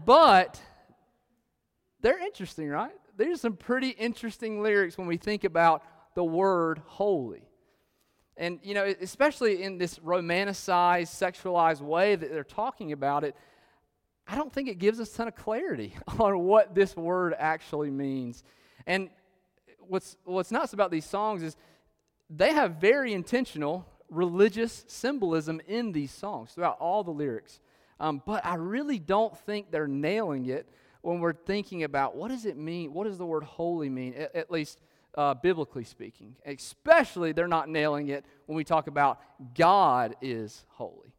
But 0.04 0.60
they're 2.00 2.22
interesting, 2.24 2.68
right? 2.68 2.92
There's 3.16 3.40
some 3.40 3.56
pretty 3.56 3.90
interesting 3.90 4.62
lyrics 4.62 4.96
when 4.96 5.06
we 5.06 5.16
think 5.16 5.44
about 5.44 5.82
the 6.14 6.24
word 6.24 6.80
holy. 6.86 7.42
And, 8.36 8.60
you 8.62 8.72
know, 8.72 8.84
especially 9.00 9.62
in 9.62 9.78
this 9.78 9.98
romanticized, 9.98 11.08
sexualized 11.08 11.80
way 11.80 12.14
that 12.14 12.30
they're 12.30 12.44
talking 12.44 12.92
about 12.92 13.24
it, 13.24 13.34
I 14.26 14.36
don't 14.36 14.52
think 14.52 14.68
it 14.68 14.78
gives 14.78 15.00
us 15.00 15.12
a 15.12 15.16
ton 15.16 15.28
of 15.28 15.34
clarity 15.34 15.94
on 16.18 16.38
what 16.40 16.74
this 16.74 16.96
word 16.96 17.34
actually 17.36 17.90
means. 17.90 18.44
And 18.86 19.10
what's, 19.80 20.16
what's 20.24 20.52
nuts 20.52 20.72
about 20.72 20.90
these 20.90 21.04
songs 21.04 21.42
is 21.42 21.56
they 22.30 22.52
have 22.52 22.76
very 22.76 23.12
intentional 23.12 23.86
religious 24.10 24.84
symbolism 24.88 25.60
in 25.66 25.92
these 25.92 26.10
songs 26.10 26.52
throughout 26.52 26.78
all 26.78 27.04
the 27.04 27.10
lyrics. 27.10 27.60
Um, 28.00 28.22
but 28.24 28.44
I 28.44 28.54
really 28.54 28.98
don't 28.98 29.36
think 29.38 29.70
they're 29.70 29.88
nailing 29.88 30.46
it 30.46 30.68
when 31.02 31.20
we're 31.20 31.32
thinking 31.32 31.84
about 31.84 32.16
what 32.16 32.28
does 32.28 32.44
it 32.44 32.56
mean? 32.56 32.92
What 32.92 33.06
does 33.06 33.18
the 33.18 33.26
word 33.26 33.44
holy 33.44 33.88
mean, 33.88 34.14
at, 34.14 34.34
at 34.34 34.50
least 34.50 34.80
uh, 35.14 35.34
biblically 35.34 35.84
speaking? 35.84 36.36
Especially, 36.44 37.32
they're 37.32 37.48
not 37.48 37.68
nailing 37.68 38.08
it 38.08 38.24
when 38.46 38.56
we 38.56 38.64
talk 38.64 38.86
about 38.86 39.20
God 39.54 40.16
is 40.20 40.64
holy. 40.68 41.14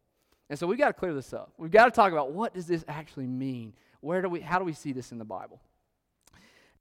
And 0.48 0.58
so 0.58 0.66
we've 0.66 0.78
got 0.78 0.88
to 0.88 0.92
clear 0.92 1.14
this 1.14 1.32
up. 1.32 1.52
We've 1.58 1.70
got 1.70 1.84
to 1.84 1.90
talk 1.90 2.12
about 2.12 2.32
what 2.32 2.54
does 2.54 2.66
this 2.66 2.84
actually 2.88 3.26
mean? 3.26 3.72
Where 4.00 4.22
do 4.22 4.28
we, 4.28 4.40
how 4.40 4.58
do 4.58 4.64
we 4.64 4.72
see 4.72 4.92
this 4.92 5.12
in 5.12 5.18
the 5.18 5.24
Bible? 5.24 5.60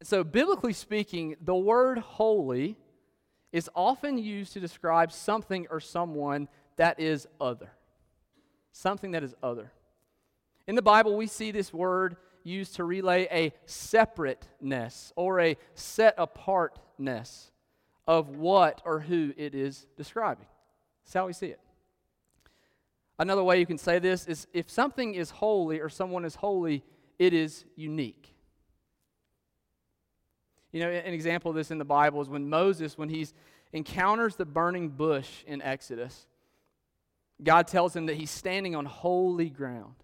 So, 0.02 0.24
biblically 0.24 0.72
speaking, 0.72 1.36
the 1.42 1.56
word 1.56 1.98
holy 1.98 2.78
is 3.52 3.70
often 3.76 4.18
used 4.18 4.54
to 4.54 4.60
describe 4.60 5.12
something 5.12 5.68
or 5.70 5.80
someone 5.80 6.48
that 6.76 7.00
is 7.00 7.28
other. 7.42 7.72
Something 8.72 9.12
that 9.12 9.24
is 9.24 9.36
other. 9.42 9.72
In 10.68 10.76
the 10.76 10.82
Bible, 10.82 11.18
we 11.18 11.28
see 11.28 11.52
this 11.52 11.74
word 11.74 12.18
used 12.44 12.76
to 12.76 12.84
relay 12.84 13.28
a 13.32 13.54
separateness 13.66 15.12
or 15.16 15.40
a 15.40 15.58
set 15.74 16.16
apartness 16.18 17.52
of 18.08 18.30
what 18.30 18.82
or 18.86 19.00
who 19.00 19.34
it 19.38 19.54
is 19.54 19.88
describing. 19.98 20.46
That's 21.04 21.14
how 21.14 21.28
we 21.28 21.34
see 21.34 21.48
it. 21.48 21.60
Another 23.18 23.44
way 23.44 23.60
you 23.60 23.66
can 23.66 23.78
say 23.78 24.00
this 24.00 24.26
is 24.28 24.48
if 24.54 24.70
something 24.70 25.14
is 25.14 25.30
holy 25.30 25.80
or 25.80 25.90
someone 25.90 26.24
is 26.24 26.36
holy, 26.36 26.84
it 27.18 27.34
is 27.34 27.66
unique. 27.76 28.34
You 30.72 30.82
know, 30.82 30.90
an 30.90 31.14
example 31.14 31.50
of 31.50 31.56
this 31.56 31.72
in 31.72 31.78
the 31.78 31.86
Bible 31.86 32.22
is 32.22 32.30
when 32.30 32.50
Moses, 32.50 32.98
when 32.98 33.10
he 33.10 33.28
encounters 33.74 34.36
the 34.36 34.46
burning 34.46 34.90
bush 34.90 35.44
in 35.48 35.62
Exodus, 35.62 36.28
God 37.42 37.68
tells 37.68 37.96
him 37.96 38.06
that 38.08 38.18
he's 38.18 38.32
standing 38.32 38.76
on 38.76 38.86
holy 38.86 39.50
ground. 39.50 39.96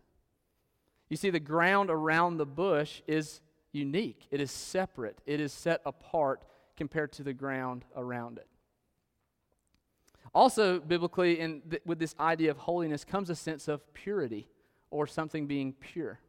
You 1.09 1.17
see, 1.17 1.29
the 1.29 1.39
ground 1.39 1.89
around 1.89 2.37
the 2.37 2.45
bush 2.45 3.01
is 3.07 3.41
unique, 3.71 4.27
it 4.31 4.41
is 4.41 4.51
separate, 4.51 5.19
it 5.25 5.39
is 5.39 5.53
set 5.53 5.81
apart 5.85 6.41
compared 6.77 7.11
to 7.13 7.23
the 7.23 7.33
ground 7.33 7.85
around 7.95 8.37
it. 8.37 8.47
Also, 10.33 10.79
biblically, 10.79 11.39
in 11.39 11.61
th- 11.61 11.81
with 11.85 11.99
this 11.99 12.15
idea 12.19 12.51
of 12.51 12.57
holiness 12.57 13.05
comes 13.05 13.29
a 13.29 13.35
sense 13.35 13.67
of 13.67 13.93
purity 13.93 14.49
or 14.89 15.07
something 15.07 15.47
being 15.47 15.73
pure. 15.73 16.19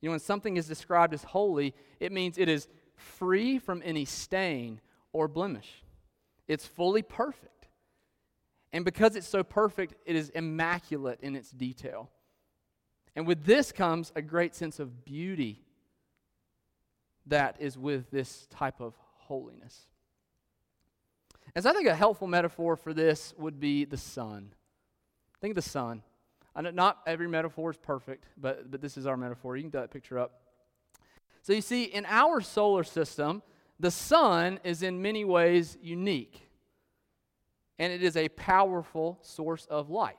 You 0.00 0.08
know, 0.08 0.12
when 0.12 0.20
something 0.20 0.56
is 0.56 0.66
described 0.66 1.12
as 1.12 1.24
holy, 1.24 1.74
it 1.98 2.12
means 2.12 2.38
it 2.38 2.48
is 2.48 2.68
free 2.98 3.58
from 3.58 3.82
any 3.84 4.04
stain 4.04 4.80
or 5.12 5.28
blemish. 5.28 5.82
It's 6.46 6.66
fully 6.66 7.02
perfect. 7.02 7.68
And 8.72 8.84
because 8.84 9.16
it's 9.16 9.26
so 9.26 9.42
perfect, 9.42 9.94
it 10.04 10.16
is 10.16 10.28
immaculate 10.30 11.20
in 11.22 11.34
its 11.36 11.50
detail. 11.50 12.10
And 13.16 13.26
with 13.26 13.44
this 13.44 13.72
comes 13.72 14.12
a 14.14 14.22
great 14.22 14.54
sense 14.54 14.78
of 14.78 15.04
beauty 15.04 15.64
that 17.26 17.56
is 17.58 17.76
with 17.76 18.10
this 18.10 18.46
type 18.50 18.80
of 18.80 18.94
holiness. 19.16 19.86
And 21.54 21.62
so 21.64 21.70
I 21.70 21.72
think 21.72 21.88
a 21.88 21.94
helpful 21.94 22.26
metaphor 22.26 22.76
for 22.76 22.92
this 22.94 23.34
would 23.38 23.58
be 23.58 23.84
the 23.84 23.96
sun. 23.96 24.52
Think 25.40 25.52
of 25.52 25.56
the 25.56 25.70
sun. 25.70 26.02
Not 26.60 26.98
every 27.06 27.28
metaphor 27.28 27.70
is 27.70 27.76
perfect, 27.76 28.24
but, 28.36 28.70
but 28.70 28.80
this 28.80 28.96
is 28.96 29.06
our 29.06 29.16
metaphor. 29.16 29.56
You 29.56 29.62
can 29.62 29.70
throw 29.70 29.80
that 29.82 29.90
picture 29.90 30.18
up. 30.18 30.40
So 31.42 31.52
you 31.52 31.62
see, 31.62 31.84
in 31.84 32.04
our 32.06 32.40
solar 32.40 32.84
system, 32.84 33.42
The 33.80 33.90
sun 33.90 34.58
is 34.64 34.82
in 34.82 35.00
many 35.00 35.24
ways 35.24 35.78
unique, 35.80 36.50
and 37.78 37.92
it 37.92 38.02
is 38.02 38.16
a 38.16 38.28
powerful 38.30 39.18
source 39.22 39.66
of 39.66 39.88
light 39.88 40.18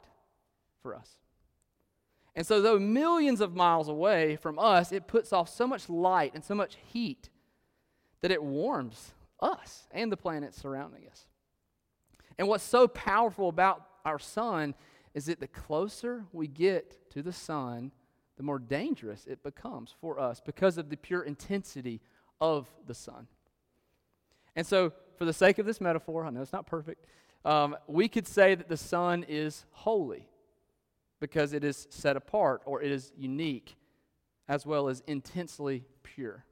for 0.82 0.96
us. 0.96 1.10
And 2.36 2.48
so, 2.48 2.62
though 2.62 2.80
millions 2.80 3.42
of 3.42 3.56
miles 3.56 3.90
away 3.90 4.38
from 4.38 4.58
us, 4.58 4.94
it 4.94 5.08
puts 5.08 5.34
off 5.34 5.50
so 5.50 5.68
much 5.68 5.90
light 5.90 6.34
and 6.36 6.44
so 6.44 6.56
much 6.56 6.78
heat 6.94 7.30
that 8.22 8.32
it 8.32 8.42
warms 8.42 9.12
us 9.42 9.88
and 9.92 10.12
the 10.12 10.18
planet 10.18 10.54
surrounding 10.54 11.08
us. 11.10 11.26
And 12.38 12.48
what's 12.48 12.64
so 12.64 12.88
powerful 12.88 13.50
about 13.50 13.86
our 14.06 14.20
sun 14.20 14.74
is 15.14 15.26
that 15.26 15.42
the 15.42 15.48
closer 15.48 16.24
we 16.32 16.48
get 16.48 17.10
to 17.12 17.22
the 17.22 17.34
sun, 17.34 17.92
the 18.40 18.44
more 18.44 18.58
dangerous 18.58 19.26
it 19.28 19.44
becomes 19.44 19.94
for 20.00 20.18
us 20.18 20.40
because 20.40 20.78
of 20.78 20.90
the 20.90 20.96
pure 20.96 21.24
intensity 21.24 22.00
of 22.40 22.72
the 22.88 22.94
sun. 22.94 23.28
And 24.56 24.66
so, 24.66 24.94
for 25.18 25.26
the 25.26 25.34
sake 25.34 25.60
of 25.60 25.66
this 25.66 25.82
metaphor, 25.82 26.24
I 26.24 26.30
know 26.30 26.42
it's 26.42 26.54
not 26.54 26.66
perfect, 26.66 27.06
um, 27.44 27.76
we 27.86 28.08
could 28.08 28.26
say 28.26 28.56
that 28.56 28.70
the 28.70 28.78
sun 28.78 29.26
is 29.28 29.66
holy 29.72 30.30
because 31.20 31.52
it 31.52 31.66
is 31.66 31.86
set 31.90 32.16
apart 32.16 32.62
or 32.64 32.82
it 32.82 32.92
is 32.92 33.12
unique 33.18 33.76
as 34.48 34.66
well 34.66 34.88
as 34.88 35.04
intensely 35.06 35.84
pure. 36.04 36.46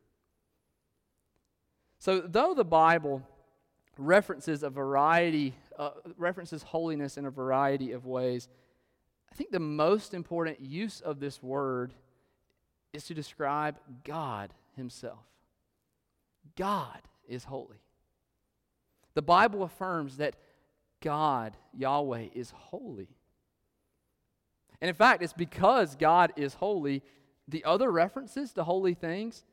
So, 2.00 2.20
though 2.20 2.54
the 2.54 2.66
Bible 2.66 3.26
references 3.98 4.62
a 4.62 4.70
variety, 4.70 5.54
uh, 5.80 5.92
references 6.18 6.64
holiness 6.64 7.18
in 7.18 7.26
a 7.26 7.32
variety 7.32 7.94
of 7.94 8.06
ways, 8.06 8.50
I 9.32 9.36
think 9.36 9.52
the 9.52 9.60
most 9.60 10.14
important 10.14 10.60
use 10.60 11.02
of 11.02 11.20
this 11.20 11.42
word 11.44 11.94
is 12.94 13.06
to 13.06 13.14
describe 13.14 13.78
God 14.04 14.54
Himself. 14.76 15.26
God 16.56 17.02
is 17.28 17.44
holy. 17.44 17.82
The 19.14 19.22
Bible 19.22 19.64
affirms 19.64 20.18
that 20.18 20.36
God, 21.02 21.56
Yahweh, 21.74 22.28
is 22.34 22.52
holy. 22.52 23.10
And 24.82 24.90
in 24.90 24.96
fact, 24.96 25.24
it's 25.24 25.34
because 25.34 25.96
God 25.96 26.34
is 26.36 26.54
holy, 26.54 27.04
the 27.48 27.64
other 27.66 27.92
references 27.92 28.54
to 28.54 28.64
holy 28.64 28.94
things, 28.94 29.44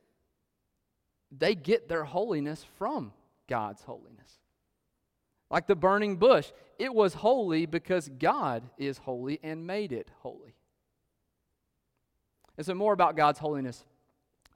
they 1.31 1.54
get 1.54 1.88
their 1.88 2.04
holiness 2.04 2.64
from 2.78 3.12
God's 3.49 3.83
holiness. 3.83 4.38
Like 5.50 5.66
the 5.66 5.76
burning 5.76 6.16
bush, 6.16 6.50
it 6.78 6.92
was 6.94 7.14
holy 7.14 7.66
because 7.66 8.08
God 8.08 8.62
is 8.78 8.98
holy 8.98 9.38
and 9.42 9.66
made 9.66 9.92
it 9.92 10.10
holy. 10.20 10.54
And 12.56 12.66
so, 12.66 12.74
more 12.74 12.92
about 12.92 13.16
God's 13.16 13.38
holiness. 13.38 13.84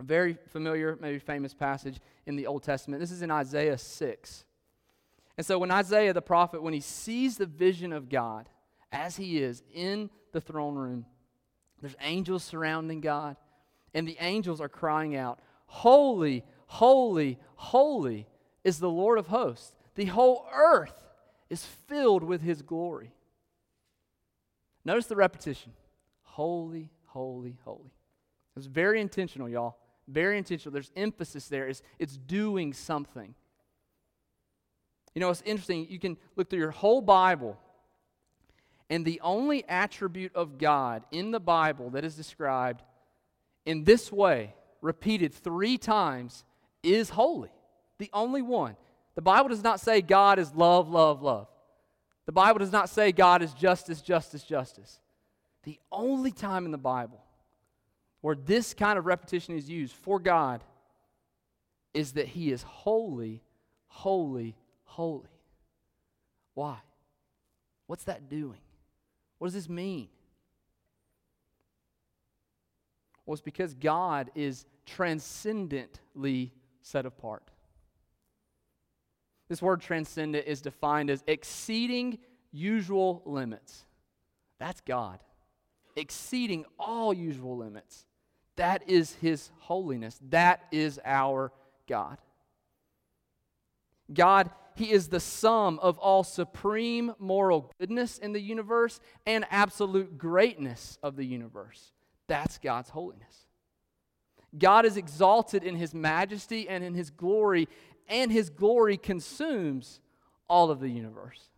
A 0.01 0.05
very 0.05 0.39
familiar, 0.53 0.97
maybe 1.01 1.19
famous 1.19 1.55
passage 1.55 1.99
in 2.27 2.37
the 2.37 2.47
Old 2.47 2.63
Testament. 2.63 3.01
This 3.01 3.11
is 3.11 3.23
in 3.23 3.31
Isaiah 3.31 3.79
6. 3.79 4.45
And 5.37 5.47
so, 5.47 5.59
when 5.59 5.71
Isaiah 5.71 6.13
the 6.13 6.23
prophet, 6.23 6.63
when 6.63 6.75
he 6.75 6.81
sees 6.81 7.37
the 7.37 7.47
vision 7.47 7.93
of 7.93 8.09
God 8.09 8.49
as 8.93 9.17
he 9.17 9.43
is 9.43 9.63
in 9.75 10.11
the 10.33 10.41
throne 10.41 10.77
room, 10.77 11.07
there's 11.81 11.97
angels 12.01 12.45
surrounding 12.45 13.01
God, 13.01 13.37
and 13.95 14.07
the 14.07 14.17
angels 14.21 14.61
are 14.61 14.69
crying 14.69 15.17
out, 15.17 15.41
Holy, 15.67 16.45
holy, 16.67 17.39
holy 17.57 18.27
is 18.65 18.79
the 18.79 18.91
Lord 18.91 19.19
of 19.19 19.29
hosts. 19.29 19.73
The 19.99 20.05
whole 20.05 20.47
earth 20.55 21.09
is 21.51 21.65
filled 21.65 22.23
with 22.23 22.41
his 22.41 22.63
glory. 22.63 23.11
Notice 24.85 25.07
the 25.07 25.17
repetition 25.17 25.73
Holy, 26.23 26.89
holy, 27.07 27.59
holy. 27.65 27.91
It's 28.57 28.67
very 28.67 29.01
intentional, 29.01 29.49
y'all. 29.49 29.77
Very 30.07 30.39
intentional. 30.39 30.73
There's 30.73 30.93
emphasis 30.95 31.49
there. 31.49 31.67
It's, 31.67 31.83
it's 31.99 32.17
doing 32.17 32.75
something. 32.75 33.35
You 35.17 35.21
know, 35.21 35.31
it's 35.31 35.43
interesting. 35.45 35.89
You 35.91 35.99
can 35.99 36.17
look 36.37 36.49
through 36.49 36.61
your 36.61 36.71
whole 36.71 37.01
Bible, 37.01 37.59
and 38.89 39.05
the 39.05 39.21
only 39.25 39.69
attribute 39.69 40.31
of 40.37 40.59
God 40.59 41.03
in 41.11 41.33
the 41.33 41.41
Bible 41.41 41.91
that 41.91 42.05
is 42.05 42.15
described 42.15 42.85
in 43.67 43.83
this 43.83 44.13
way, 44.13 44.55
repeated 44.81 45.35
three 45.35 45.77
times, 45.77 46.45
is 46.85 47.11
holy. 47.11 47.51
The 47.99 48.11
only 48.13 48.43
one. 48.43 48.77
The 49.19 49.23
Bible 49.23 49.49
does 49.49 49.65
not 49.65 49.81
say 49.81 50.01
God 50.01 50.39
is 50.39 50.55
love, 50.55 50.89
love, 50.89 51.23
love. 51.23 51.49
The 52.27 52.31
Bible 52.31 52.61
does 52.61 52.71
not 52.71 52.89
say 52.89 53.11
God 53.11 53.43
is 53.43 53.53
justice, 53.53 54.01
justice, 54.01 54.45
justice. 54.45 55.01
The 55.65 55.81
only 55.91 56.31
time 56.31 56.65
in 56.67 56.71
the 56.71 56.79
Bible 56.79 57.21
where 58.21 58.37
this 58.37 58.75
kind 58.75 58.97
of 58.97 59.07
repetition 59.07 59.57
is 59.57 59.69
used 59.69 59.93
for 59.93 60.21
God 60.21 60.63
is 61.95 62.13
that 62.13 62.29
He 62.29 62.53
is 62.53 62.63
holy, 62.63 63.43
holy, 63.89 64.55
holy. 64.85 65.27
Why? 66.55 66.77
What's 67.89 68.05
that 68.05 68.29
doing? 68.29 68.61
What 69.39 69.49
does 69.49 69.55
this 69.55 69.69
mean? 69.69 70.11
Well, 73.27 73.35
it's 73.35 73.43
because 73.43 73.75
God 73.75 74.31
is 74.37 74.65
transcendently 74.87 76.53
set 76.83 77.05
apart. 77.05 77.51
This 79.49 79.63
word 79.63 79.81
transcendent 79.81 80.47
is 80.47 80.61
defined 80.61 81.11
as 81.11 81.25
exceeding 81.27 82.19
usual 82.53 83.23
limits. 83.25 83.85
That's 84.59 84.81
God. 84.83 85.21
Exceeding 85.97 86.65
all 86.79 87.15
usual 87.15 87.57
limits. 87.57 88.05
That 88.57 88.89
is 88.89 89.15
His 89.15 89.51
holiness. 89.59 90.19
That 90.31 90.61
is 90.71 91.01
our 91.05 91.53
God. 91.89 92.19
God, 94.13 94.51
He 94.75 94.91
is 94.91 95.09
the 95.09 95.21
sum 95.21 95.79
of 95.81 95.99
all 95.99 96.25
supreme 96.25 97.15
moral 97.19 97.73
goodness 97.79 98.19
in 98.19 98.33
the 98.33 98.41
universe 98.41 99.01
and 99.27 99.45
absolute 99.51 100.19
greatness 100.19 100.99
of 101.03 101.17
the 101.17 101.25
universe. 101.25 101.93
That's 102.27 102.59
God's 102.59 102.91
holiness. 102.91 103.47
God 104.57 104.87
is 104.87 104.97
exalted 104.97 105.63
in 105.63 105.77
His 105.77 105.95
majesty 105.95 106.69
and 106.69 106.83
in 106.83 106.95
His 106.95 107.11
glory, 107.11 107.69
and 108.09 108.33
his 108.33 108.51
glory 108.51 108.97
consumes 108.97 110.01
all 110.49 110.71
of 110.71 110.81
the 110.81 110.89
universe. 110.89 111.51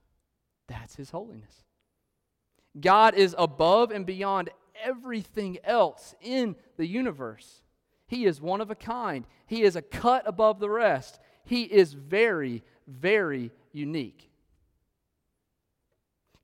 That's 0.67 0.97
his 0.97 1.11
holiness. 1.11 1.65
God 2.79 3.15
is 3.15 3.35
above 3.39 3.91
and 3.91 4.07
beyond 4.07 4.51
everything 4.83 5.59
else 5.65 6.15
in 6.21 6.57
the 6.77 6.87
universe. 6.87 7.63
He 8.07 8.25
is 8.27 8.41
one 8.41 8.61
of 8.61 8.71
a 8.71 8.75
kind. 8.75 9.25
He 9.47 9.63
is 9.63 9.77
a 9.77 9.83
cut 9.83 10.25
above 10.27 10.61
the 10.61 10.71
rest. 10.71 11.21
He 11.45 11.63
is 11.63 11.93
very, 11.93 12.63
very 12.87 13.51
unique. 13.73 14.31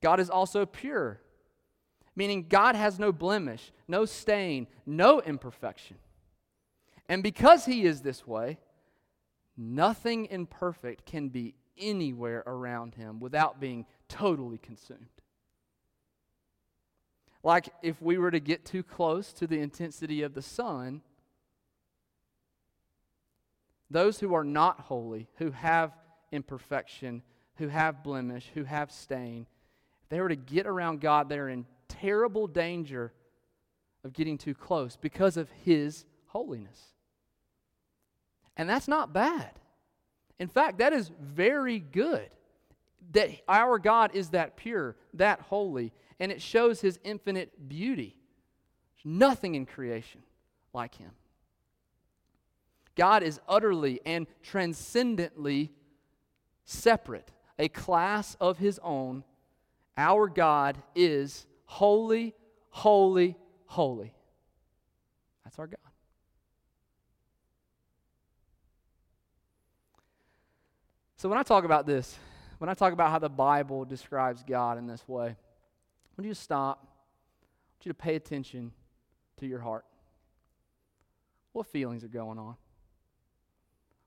God 0.00 0.20
is 0.20 0.30
also 0.30 0.66
pure, 0.66 1.20
meaning 2.14 2.46
God 2.48 2.76
has 2.76 2.98
no 2.98 3.12
blemish, 3.12 3.72
no 3.88 4.04
stain, 4.04 4.66
no 4.84 5.20
imperfection. 5.20 5.96
And 7.08 7.22
because 7.22 7.64
He 7.64 7.84
is 7.84 8.02
this 8.02 8.26
way, 8.26 8.58
Nothing 9.56 10.26
imperfect 10.26 11.06
can 11.06 11.28
be 11.28 11.54
anywhere 11.78 12.42
around 12.46 12.94
him 12.94 13.20
without 13.20 13.60
being 13.60 13.86
totally 14.08 14.58
consumed. 14.58 15.06
Like 17.42 17.68
if 17.82 18.00
we 18.02 18.18
were 18.18 18.30
to 18.30 18.40
get 18.40 18.64
too 18.64 18.82
close 18.82 19.32
to 19.34 19.46
the 19.46 19.60
intensity 19.60 20.22
of 20.22 20.34
the 20.34 20.42
sun, 20.42 21.02
those 23.90 24.18
who 24.18 24.34
are 24.34 24.44
not 24.44 24.80
holy, 24.80 25.28
who 25.36 25.52
have 25.52 25.92
imperfection, 26.32 27.22
who 27.56 27.68
have 27.68 28.02
blemish, 28.02 28.50
who 28.54 28.64
have 28.64 28.90
stain, 28.90 29.46
if 30.02 30.08
they 30.08 30.20
were 30.20 30.28
to 30.28 30.36
get 30.36 30.66
around 30.66 31.00
God, 31.00 31.28
they're 31.28 31.48
in 31.48 31.66
terrible 31.88 32.46
danger 32.46 33.12
of 34.04 34.12
getting 34.12 34.38
too 34.38 34.54
close 34.54 34.96
because 34.96 35.36
of 35.36 35.48
His 35.50 36.04
holiness. 36.26 36.95
And 38.56 38.68
that's 38.68 38.88
not 38.88 39.12
bad. 39.12 39.50
In 40.38 40.48
fact, 40.48 40.78
that 40.78 40.92
is 40.92 41.10
very 41.20 41.78
good 41.78 42.28
that 43.12 43.30
our 43.48 43.78
God 43.78 44.14
is 44.14 44.30
that 44.30 44.56
pure, 44.56 44.96
that 45.14 45.40
holy, 45.40 45.92
and 46.18 46.32
it 46.32 46.42
shows 46.42 46.80
his 46.80 46.98
infinite 47.04 47.68
beauty. 47.68 48.16
There's 48.96 49.14
nothing 49.14 49.54
in 49.54 49.66
creation 49.66 50.22
like 50.72 50.96
him. 50.96 51.10
God 52.96 53.22
is 53.22 53.40
utterly 53.48 54.00
and 54.06 54.26
transcendently 54.42 55.70
separate, 56.64 57.30
a 57.58 57.68
class 57.68 58.36
of 58.40 58.58
his 58.58 58.80
own. 58.82 59.22
Our 59.96 60.28
God 60.28 60.78
is 60.94 61.46
holy, 61.66 62.34
holy, 62.70 63.36
holy. 63.66 64.12
That's 65.44 65.58
our 65.58 65.66
God. 65.66 65.85
So 71.26 71.30
when 71.30 71.40
I 71.40 71.42
talk 71.42 71.64
about 71.64 71.86
this, 71.86 72.16
when 72.58 72.70
I 72.70 72.74
talk 72.74 72.92
about 72.92 73.10
how 73.10 73.18
the 73.18 73.28
Bible 73.28 73.84
describes 73.84 74.44
God 74.44 74.78
in 74.78 74.86
this 74.86 75.08
way, 75.08 75.26
I 75.30 75.34
want 76.16 76.28
you 76.28 76.32
to 76.32 76.40
stop. 76.40 76.78
I 76.84 76.86
want 76.86 77.86
you 77.86 77.90
to 77.90 77.94
pay 77.94 78.14
attention 78.14 78.70
to 79.38 79.46
your 79.48 79.58
heart. 79.58 79.84
What 81.52 81.66
feelings 81.66 82.04
are 82.04 82.08
going 82.08 82.38
on? 82.38 82.54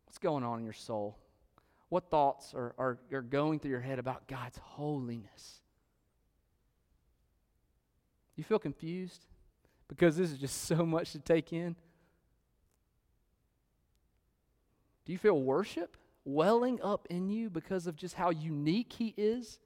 What's 0.06 0.18
going 0.18 0.46
on 0.46 0.60
in 0.60 0.64
your 0.64 0.72
soul? 0.72 1.18
What 1.90 2.10
thoughts 2.10 2.54
are, 2.54 2.74
are, 2.78 2.98
are 3.12 3.22
going 3.22 3.60
through 3.60 3.72
your 3.72 3.82
head 3.82 4.00
about 4.00 4.26
God's 4.30 4.58
holiness? 4.58 5.60
You 8.38 8.46
feel 8.46 8.60
confused? 8.60 9.26
Because 9.90 10.16
this 10.16 10.32
is 10.32 10.38
just 10.38 10.64
so 10.68 10.86
much 10.86 11.12
to 11.12 11.20
take 11.20 11.52
in? 11.52 11.76
Do 15.04 15.12
you 15.12 15.18
feel 15.18 15.38
worship 15.38 15.98
welling 16.26 16.80
up 16.82 17.08
in 17.10 17.30
you 17.30 17.50
because 17.50 17.88
of 17.88 17.96
just 17.96 18.16
how 18.16 18.30
unique 18.30 18.94
He 18.94 19.14
is? 19.18 19.60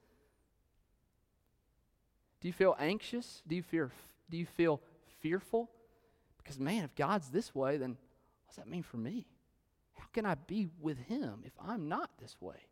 Do 2.40 2.48
you 2.48 2.52
feel 2.52 2.76
anxious? 2.78 3.42
Do 3.46 3.56
you 3.56 3.62
fear 3.62 3.90
do 4.30 4.36
you 4.36 4.46
feel 4.46 4.80
fearful? 5.20 5.70
Because 6.36 6.58
man, 6.58 6.84
if 6.84 6.94
God's 6.94 7.28
this 7.28 7.54
way, 7.54 7.76
then 7.76 7.90
what 7.90 8.48
does 8.48 8.56
that 8.56 8.68
mean 8.68 8.82
for 8.82 8.96
me? 8.96 9.26
How 9.94 10.06
can 10.12 10.26
I 10.26 10.34
be 10.34 10.68
with 10.80 10.98
him 10.98 11.40
if 11.44 11.52
I'm 11.58 11.88
not 11.88 12.10
this 12.20 12.36
way? 12.40 12.66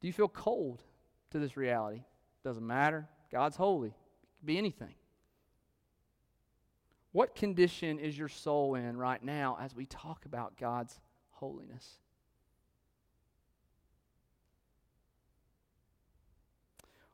Do 0.00 0.08
you 0.08 0.12
feel 0.12 0.28
cold 0.28 0.82
to 1.30 1.38
this 1.38 1.56
reality? 1.56 2.02
Doesn't 2.42 2.66
matter. 2.66 3.06
God's 3.30 3.56
holy. 3.56 3.88
It 3.88 4.38
could 4.38 4.46
be 4.46 4.58
anything. 4.58 4.94
What 7.14 7.36
condition 7.36 8.00
is 8.00 8.18
your 8.18 8.26
soul 8.26 8.74
in 8.74 8.96
right 8.96 9.22
now 9.22 9.56
as 9.60 9.72
we 9.72 9.86
talk 9.86 10.26
about 10.26 10.56
God's 10.56 10.98
holiness? 11.30 11.98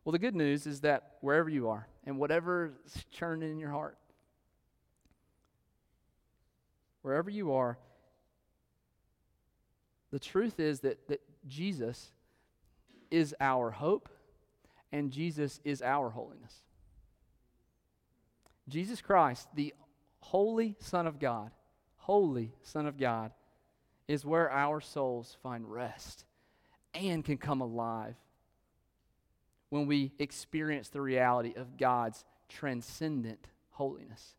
Well, 0.02 0.12
the 0.12 0.18
good 0.18 0.34
news 0.34 0.66
is 0.66 0.80
that 0.80 1.16
wherever 1.20 1.50
you 1.50 1.68
are 1.68 1.86
and 2.06 2.16
whatever's 2.16 2.72
churning 3.10 3.50
in 3.50 3.58
your 3.58 3.72
heart, 3.72 3.98
wherever 7.02 7.28
you 7.28 7.52
are, 7.52 7.76
the 10.12 10.18
truth 10.18 10.58
is 10.58 10.80
that, 10.80 11.08
that 11.08 11.20
Jesus 11.46 12.10
is 13.10 13.34
our 13.38 13.70
hope 13.70 14.08
and 14.92 15.10
Jesus 15.10 15.60
is 15.62 15.82
our 15.82 16.08
holiness. 16.08 16.62
Jesus 18.66 19.02
Christ, 19.02 19.46
the 19.54 19.74
holy 20.30 20.76
Son 20.78 21.08
of 21.08 21.18
God, 21.18 21.50
holy 21.96 22.52
Son 22.62 22.86
of 22.86 22.96
God, 22.96 23.32
is 24.06 24.24
where 24.24 24.48
our 24.48 24.80
souls 24.80 25.36
find 25.42 25.68
rest 25.68 26.24
and 26.94 27.24
can 27.24 27.36
come 27.36 27.60
alive 27.60 28.14
when 29.70 29.88
we 29.88 30.12
experience 30.20 30.88
the 30.88 31.00
reality 31.00 31.52
of 31.56 31.76
God's 31.76 32.24
transcendent 32.48 33.48
holiness. 33.70 34.36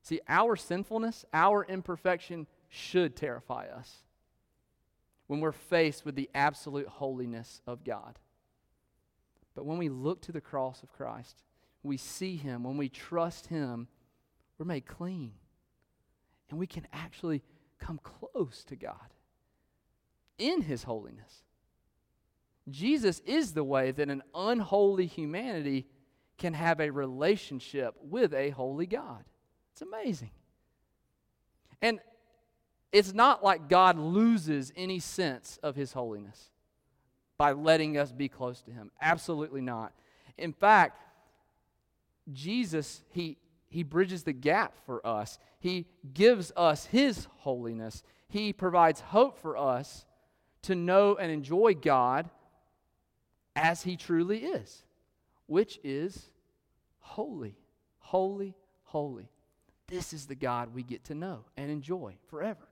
See, 0.00 0.20
our 0.26 0.56
sinfulness, 0.56 1.26
our 1.34 1.62
imperfection 1.66 2.46
should 2.70 3.16
terrify 3.16 3.66
us 3.66 4.04
when 5.26 5.40
we're 5.40 5.52
faced 5.52 6.06
with 6.06 6.14
the 6.14 6.30
absolute 6.34 6.88
holiness 6.88 7.60
of 7.66 7.84
God. 7.84 8.18
But 9.54 9.66
when 9.66 9.76
we 9.76 9.90
look 9.90 10.22
to 10.22 10.32
the 10.32 10.40
cross 10.40 10.82
of 10.82 10.92
Christ, 10.92 11.42
we 11.82 11.98
see 11.98 12.36
Him, 12.36 12.64
when 12.64 12.78
we 12.78 12.88
trust 12.88 13.48
Him, 13.48 13.86
we're 14.58 14.66
made 14.66 14.86
clean. 14.86 15.32
And 16.50 16.58
we 16.58 16.66
can 16.66 16.86
actually 16.92 17.42
come 17.78 18.00
close 18.02 18.64
to 18.64 18.76
God 18.76 19.12
in 20.38 20.62
His 20.62 20.84
holiness. 20.84 21.42
Jesus 22.68 23.20
is 23.26 23.52
the 23.52 23.64
way 23.64 23.90
that 23.90 24.08
an 24.08 24.22
unholy 24.34 25.06
humanity 25.06 25.86
can 26.38 26.54
have 26.54 26.80
a 26.80 26.90
relationship 26.90 27.94
with 28.02 28.32
a 28.32 28.50
holy 28.50 28.86
God. 28.86 29.24
It's 29.72 29.82
amazing. 29.82 30.30
And 31.82 32.00
it's 32.92 33.12
not 33.12 33.44
like 33.44 33.68
God 33.68 33.98
loses 33.98 34.72
any 34.76 35.00
sense 35.00 35.58
of 35.62 35.76
his 35.76 35.92
holiness 35.92 36.50
by 37.36 37.52
letting 37.52 37.98
us 37.98 38.12
be 38.12 38.28
close 38.28 38.62
to 38.62 38.70
him. 38.70 38.90
Absolutely 39.02 39.60
not. 39.60 39.92
In 40.38 40.52
fact, 40.52 41.00
Jesus, 42.32 43.02
he, 43.10 43.36
he 43.74 43.82
bridges 43.82 44.22
the 44.22 44.32
gap 44.32 44.76
for 44.86 45.04
us. 45.04 45.36
He 45.58 45.86
gives 46.12 46.52
us 46.56 46.86
his 46.86 47.26
holiness. 47.38 48.04
He 48.28 48.52
provides 48.52 49.00
hope 49.00 49.36
for 49.36 49.56
us 49.56 50.06
to 50.62 50.76
know 50.76 51.16
and 51.16 51.32
enjoy 51.32 51.74
God 51.74 52.30
as 53.56 53.82
he 53.82 53.96
truly 53.96 54.44
is, 54.44 54.84
which 55.46 55.80
is 55.82 56.30
holy, 57.00 57.56
holy, 57.98 58.54
holy. 58.84 59.28
This 59.88 60.12
is 60.12 60.26
the 60.26 60.36
God 60.36 60.72
we 60.72 60.84
get 60.84 61.02
to 61.06 61.16
know 61.16 61.40
and 61.56 61.68
enjoy 61.68 62.14
forever. 62.30 62.68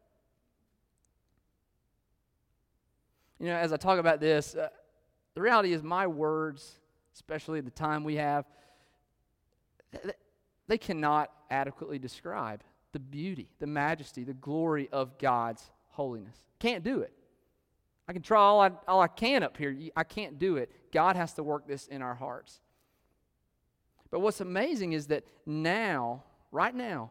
You 3.41 3.47
know, 3.47 3.57
as 3.57 3.73
I 3.73 3.77
talk 3.77 3.99
about 3.99 4.21
this, 4.21 4.55
uh, 4.55 4.69
the 5.35 5.43
reality 5.43 5.73
is 5.73 5.83
my 5.83 6.07
words, 6.07 6.79
especially 7.12 7.61
the 7.61 7.73
time 7.73 8.05
we 8.05 8.15
have, 8.15 8.45
they 10.68 10.79
cannot 10.79 11.31
adequately 11.51 11.98
describe 11.98 12.62
the 12.92 12.98
beauty, 12.98 13.48
the 13.59 13.66
majesty, 13.66 14.25
the 14.25 14.35
glory 14.35 14.88
of 14.92 15.18
God's 15.18 15.70
holiness. 15.90 16.37
Can't 16.59 16.85
do 16.85 17.01
it. 17.01 17.12
I 18.09 18.12
can 18.12 18.22
try 18.22 18.40
all 18.40 18.61
I, 18.61 18.70
all 18.88 19.01
I 19.01 19.09
can 19.09 19.42
up 19.42 19.57
here. 19.57 19.77
I 19.96 20.05
can't 20.05 20.38
do 20.38 20.57
it. 20.57 20.70
God 20.92 21.16
has 21.16 21.33
to 21.35 21.42
work 21.42 21.66
this 21.66 21.87
in 21.87 22.03
our 22.03 22.14
hearts. 22.14 22.61
But 24.11 24.20
what's 24.20 24.40
amazing 24.40 24.92
is 24.92 25.07
that 25.07 25.25
now, 25.46 26.22
right 26.51 26.75
now, 26.75 27.11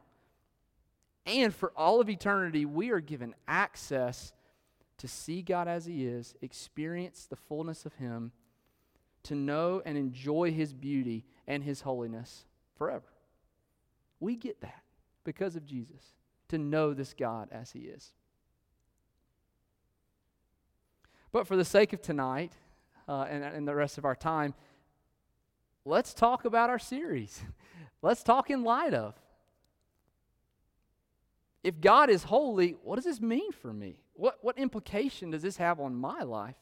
and 1.26 1.54
for 1.54 1.72
all 1.76 2.02
of 2.02 2.10
eternity, 2.10 2.66
we 2.66 2.92
are 2.92 3.00
given 3.00 3.36
access 3.48 4.34
to 4.98 5.08
see 5.08 5.42
God 5.42 5.68
as 5.68 5.86
He 5.86 6.06
is, 6.06 6.36
experience 6.42 7.26
the 7.26 7.36
fullness 7.36 7.86
of 7.86 7.96
Him, 7.96 8.32
to 9.24 9.36
know 9.36 9.82
and 9.86 9.98
enjoy 9.98 10.52
His 10.52 10.74
beauty 10.74 11.26
and 11.48 11.64
His 11.64 11.82
holiness 11.82 12.46
forever. 12.76 13.11
We 14.22 14.38
get 14.38 14.62
that 14.62 14.84
because 15.26 15.58
of 15.58 15.66
Jesus, 15.66 16.14
to 16.48 16.58
know 16.58 16.94
this 16.94 17.14
God 17.14 17.50
as 17.52 17.72
He 17.72 17.80
is. 17.80 18.14
But 21.34 21.48
for 21.48 21.58
the 21.58 21.66
sake 21.66 21.92
of 21.92 22.02
tonight 22.02 22.54
uh, 23.10 23.26
and, 23.30 23.44
and 23.44 23.68
the 23.68 23.76
rest 23.76 23.98
of 23.98 24.06
our 24.06 24.16
time, 24.16 24.54
let's 25.86 26.14
talk 26.14 26.46
about 26.46 26.70
our 26.70 26.80
series. 26.80 27.42
let's 28.02 28.24
talk 28.24 28.50
in 28.50 28.64
light 28.64 28.94
of. 28.94 29.16
If 31.64 31.80
God 31.80 32.10
is 32.10 32.24
holy, 32.24 32.76
what 32.84 32.96
does 32.96 33.06
this 33.06 33.22
mean 33.22 33.52
for 33.52 33.72
me? 33.72 33.98
What, 34.14 34.40
what 34.42 34.58
implication 34.58 35.32
does 35.32 35.42
this 35.42 35.58
have 35.58 35.80
on 35.80 35.96
my 35.96 36.22
life? 36.22 36.56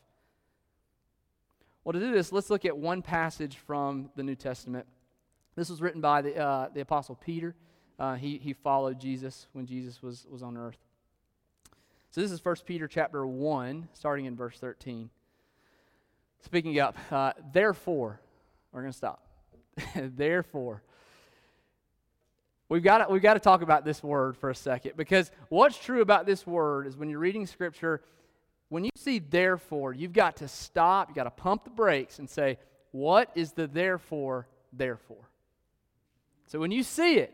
Well, 1.83 1.93
to 1.93 1.99
do 1.99 2.11
this, 2.11 2.31
let's 2.31 2.49
look 2.49 2.65
at 2.65 2.77
one 2.77 3.01
passage 3.01 3.57
from 3.57 4.11
the 4.15 4.23
New 4.23 4.35
Testament. 4.35 4.85
This 5.59 5.69
was 5.69 5.81
written 5.81 5.99
by 5.99 6.21
the, 6.21 6.37
uh, 6.37 6.69
the 6.73 6.79
Apostle 6.79 7.15
Peter. 7.15 7.53
Uh, 7.99 8.15
he, 8.15 8.37
he 8.37 8.53
followed 8.53 8.97
Jesus 8.97 9.47
when 9.51 9.65
Jesus 9.65 10.01
was, 10.01 10.25
was 10.31 10.41
on 10.41 10.55
earth. 10.55 10.77
So 12.11 12.21
this 12.21 12.31
is 12.31 12.43
1 12.45 12.55
Peter 12.65 12.87
chapter 12.87 13.27
1, 13.27 13.89
starting 13.91 14.23
in 14.23 14.37
verse 14.37 14.57
13. 14.57 15.09
Speaking 16.45 16.79
up, 16.79 16.97
uh, 17.11 17.33
therefore, 17.51 18.21
we're 18.71 18.83
going 18.83 18.93
to 18.93 18.97
stop. 18.97 19.27
therefore, 19.95 20.81
we've 22.69 22.81
got 22.81 23.11
we've 23.11 23.21
got 23.21 23.33
to 23.33 23.41
talk 23.41 23.61
about 23.61 23.83
this 23.83 24.01
word 24.01 24.37
for 24.37 24.49
a 24.49 24.55
second 24.55 24.93
because 24.95 25.29
what's 25.49 25.77
true 25.77 25.99
about 25.99 26.25
this 26.25 26.47
word 26.47 26.87
is 26.87 26.95
when 26.95 27.09
you're 27.09 27.19
reading 27.19 27.45
scripture, 27.45 28.01
when 28.69 28.85
you 28.85 28.91
see 28.95 29.19
therefore, 29.19 29.91
you've 29.91 30.13
got 30.13 30.37
to 30.37 30.47
stop, 30.47 31.09
you've 31.09 31.17
got 31.17 31.25
to 31.25 31.31
pump 31.31 31.65
the 31.65 31.69
brakes 31.69 32.17
and 32.17 32.29
say, 32.29 32.57
what 32.91 33.29
is 33.35 33.51
the 33.51 33.67
therefore, 33.67 34.47
therefore? 34.71 35.28
So 36.49 36.59
when 36.59 36.71
you 36.71 36.83
see 36.83 37.17
it, 37.17 37.33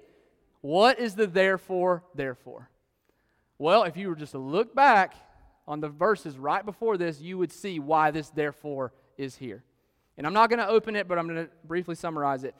what 0.61 0.99
is 0.99 1.15
the 1.15 1.25
therefore, 1.25 2.03
therefore? 2.13 2.69
Well, 3.57 3.83
if 3.83 3.95
you 3.95 4.09
were 4.09 4.15
just 4.15 4.33
to 4.33 4.37
look 4.37 4.75
back 4.75 5.15
on 5.67 5.79
the 5.79 5.87
verses 5.87 6.37
right 6.37 6.65
before 6.65 6.97
this, 6.97 7.21
you 7.21 7.37
would 7.37 7.51
see 7.51 7.79
why 7.79 8.11
this 8.11 8.29
therefore 8.29 8.91
is 9.17 9.37
here. 9.37 9.63
And 10.17 10.27
I'm 10.27 10.33
not 10.33 10.49
going 10.49 10.59
to 10.59 10.67
open 10.67 10.97
it, 10.97 11.07
but 11.07 11.17
I'm 11.17 11.27
going 11.27 11.45
to 11.45 11.49
briefly 11.63 11.95
summarize 11.95 12.43
it. 12.43 12.55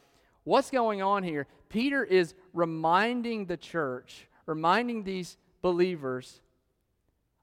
What's 0.45 0.71
going 0.71 1.01
on 1.01 1.23
here? 1.23 1.45
Peter 1.67 2.03
is 2.03 2.33
reminding 2.53 3.45
the 3.47 3.57
church, 3.57 4.27
reminding 4.45 5.03
these 5.03 5.37
believers 5.61 6.39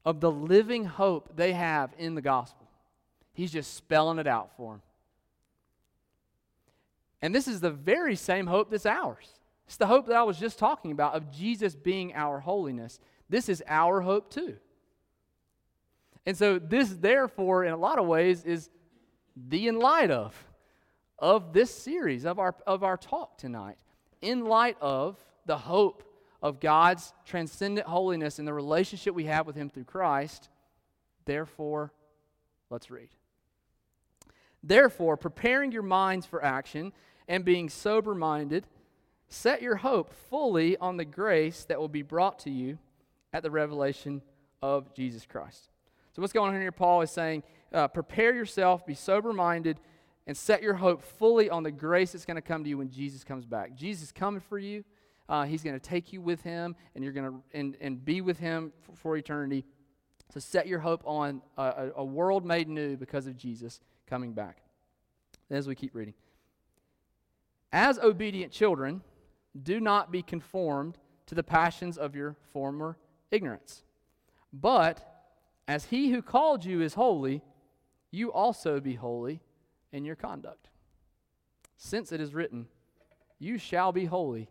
of 0.07 0.21
the 0.21 0.31
living 0.31 0.87
hope 0.87 1.37
they 1.37 1.53
have 1.53 1.93
in 1.99 2.15
the 2.15 2.23
gospel. 2.23 2.67
He's 3.35 3.53
just 3.53 3.75
spelling 3.75 4.19
it 4.19 4.27
out 4.27 4.57
for 4.57 4.73
them. 4.73 4.83
And 7.23 7.35
this 7.35 7.49
is 7.49 7.61
the 7.61 7.71
very 7.71 8.17
same 8.17 8.47
hope 8.47 8.71
that's 8.71 8.85
ours. 8.85 9.29
It's 9.67 9.77
the 9.77 9.87
hope 9.87 10.07
that 10.07 10.17
I 10.17 10.25
was 10.25 10.39
just 10.39 10.59
talking 10.59 10.91
about 10.91 11.15
of 11.15 11.31
Jesus 11.31 11.75
being 11.75 12.13
our 12.15 12.41
holiness. 12.41 12.99
This 13.31 13.49
is 13.49 13.63
our 13.67 14.01
hope 14.03 14.29
too. 14.29 14.57
And 16.27 16.37
so, 16.37 16.59
this, 16.59 16.91
therefore, 16.91 17.65
in 17.65 17.73
a 17.73 17.77
lot 17.77 17.99
of 17.99 18.07
ways, 18.07 18.45
is 18.45 18.69
the 19.37 19.69
in 19.69 19.79
light 19.79 20.11
of 20.11 20.37
of 21.19 21.53
this 21.53 21.73
series 21.73 22.27
of 22.27 22.39
our 22.39 22.55
of 22.67 22.83
our 22.83 22.97
talk 22.97 23.39
tonight 23.39 23.79
in 24.21 24.45
light 24.45 24.77
of 24.81 25.17
the 25.47 25.57
hope 25.57 26.05
of 26.43 26.61
God's 26.61 27.13
transcendent 27.25 27.87
holiness 27.87 28.39
and 28.39 28.47
the 28.47 28.53
relationship 28.53 29.15
we 29.15 29.25
have 29.25 29.47
with 29.47 29.57
Him 29.57 29.69
through 29.69 29.85
Christ. 29.85 30.49
Therefore, 31.25 31.93
let's 32.71 32.91
read. 32.91 33.09
Therefore, 34.63 35.17
preparing 35.17 35.73
your 35.73 35.83
minds 35.83 36.25
for 36.27 36.45
action 36.45 36.93
and 37.33 37.47
being 37.47 37.71
sober 37.71 38.15
minded, 38.15 38.67
set 39.27 39.63
your 39.63 39.77
hope 39.77 40.13
fully 40.13 40.77
on 40.77 40.99
the 40.99 41.05
grace 41.07 41.65
that 41.65 41.81
will 41.81 41.89
be 41.89 42.03
brought 42.03 42.39
to 42.41 42.51
you 42.51 42.77
at 43.33 43.43
the 43.43 43.51
revelation 43.51 44.21
of 44.61 44.93
Jesus 44.93 45.25
Christ. 45.25 45.71
So, 46.13 46.21
what's 46.21 46.35
going 46.35 46.55
on 46.55 46.61
here? 46.61 46.71
Paul 46.71 47.01
is 47.01 47.11
saying, 47.11 47.43
uh, 47.73 47.89
prepare 47.89 48.35
yourself, 48.35 48.85
be 48.85 48.93
sober 48.93 49.33
minded, 49.33 49.81
and 50.27 50.37
set 50.37 50.63
your 50.63 50.75
hope 50.75 51.03
fully 51.03 51.49
on 51.49 51.63
the 51.63 51.71
grace 51.71 52.13
that's 52.13 52.27
going 52.27 52.35
to 52.35 52.43
come 52.43 52.65
to 52.65 52.69
you 52.69 52.77
when 52.77 52.91
Jesus 52.91 53.25
comes 53.25 53.47
back. 53.47 53.75
Jesus 53.75 54.05
is 54.05 54.13
coming 54.13 54.43
for 54.43 54.59
you. 54.59 54.85
Uh, 55.27 55.45
he's 55.45 55.63
going 55.63 55.75
to 55.75 55.81
take 55.81 56.13
you 56.13 56.21
with 56.21 56.43
him, 56.43 56.77
and 56.95 57.03
you're 57.03 57.15
going 57.15 57.33
to 57.33 57.59
and, 57.59 57.79
and 57.81 58.05
be 58.05 58.21
with 58.21 58.39
him 58.39 58.75
for, 58.83 58.95
for 58.95 59.17
eternity. 59.17 59.65
So 60.35 60.39
set 60.39 60.67
your 60.67 60.81
hope 60.81 61.03
on 61.07 61.41
a, 61.57 61.93
a 61.97 62.05
world 62.05 62.45
made 62.45 62.69
new 62.69 62.99
because 62.99 63.27
of 63.27 63.39
Jesus 63.39 63.81
coming 64.07 64.35
back. 64.35 64.59
As 65.51 65.67
we 65.67 65.75
keep 65.75 65.95
reading. 65.95 66.15
As 67.73 67.99
obedient 67.99 68.53
children, 68.53 69.03
do 69.61 69.81
not 69.81 70.13
be 70.13 70.23
conformed 70.23 70.99
to 71.27 71.35
the 71.35 71.43
passions 71.43 71.97
of 71.97 72.15
your 72.15 72.37
former 72.53 72.99
ignorance. 73.31 73.85
But 74.53 75.09
as 75.67 75.87
he 75.87 76.11
who 76.11 76.21
called 76.21 76.65
you 76.65 76.83
is 76.83 76.95
holy, 76.95 77.43
you 78.11 78.31
also 78.33 78.81
be 78.81 78.95
holy 78.95 79.41
in 79.93 80.05
your 80.05 80.17
conduct. 80.17 80.69
Since 81.77 82.13
it 82.13 82.21
is 82.21 82.35
written, 82.35 82.67
You 83.39 83.59
shall 83.59 83.93
be 83.93 84.05
holy, 84.05 84.51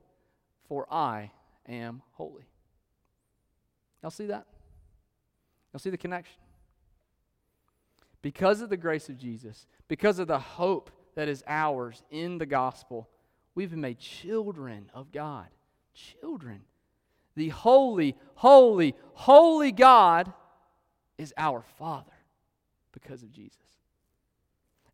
for 0.67 0.91
I 0.91 1.31
am 1.67 2.01
holy. 2.13 2.47
Y'all 4.01 4.11
see 4.11 4.25
that? 4.25 4.47
Y'all 5.71 5.79
see 5.79 5.91
the 5.91 5.97
connection? 5.97 6.37
Because 8.21 8.61
of 8.61 8.69
the 8.69 8.77
grace 8.77 9.09
of 9.09 9.17
Jesus, 9.17 9.67
because 9.87 10.19
of 10.19 10.27
the 10.27 10.39
hope 10.39 10.91
that 11.15 11.27
is 11.27 11.43
ours 11.47 12.03
in 12.09 12.37
the 12.37 12.45
gospel, 12.45 13.09
we've 13.55 13.71
been 13.71 13.81
made 13.81 13.99
children 13.99 14.89
of 14.93 15.11
God. 15.11 15.47
Children. 15.93 16.61
The 17.35 17.49
holy, 17.49 18.15
holy, 18.35 18.95
holy 19.13 19.71
God 19.71 20.31
is 21.17 21.33
our 21.37 21.63
Father 21.77 22.11
because 22.91 23.23
of 23.23 23.31
Jesus. 23.31 23.57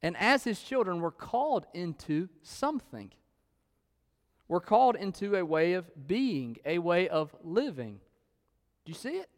And 0.02 0.16
as 0.18 0.44
his 0.44 0.62
children, 0.62 1.02
we're 1.02 1.12
called 1.12 1.66
into 1.74 2.30
something. 2.42 3.12
We're 4.48 4.60
called 4.60 4.96
into 4.96 5.36
a 5.36 5.44
way 5.44 5.74
of 5.74 5.90
being, 6.08 6.58
a 6.66 6.80
way 6.80 7.10
of 7.10 7.36
living. 7.44 8.00
Do 8.86 8.92
you 8.92 8.98
see 8.98 9.18
it? 9.18 9.30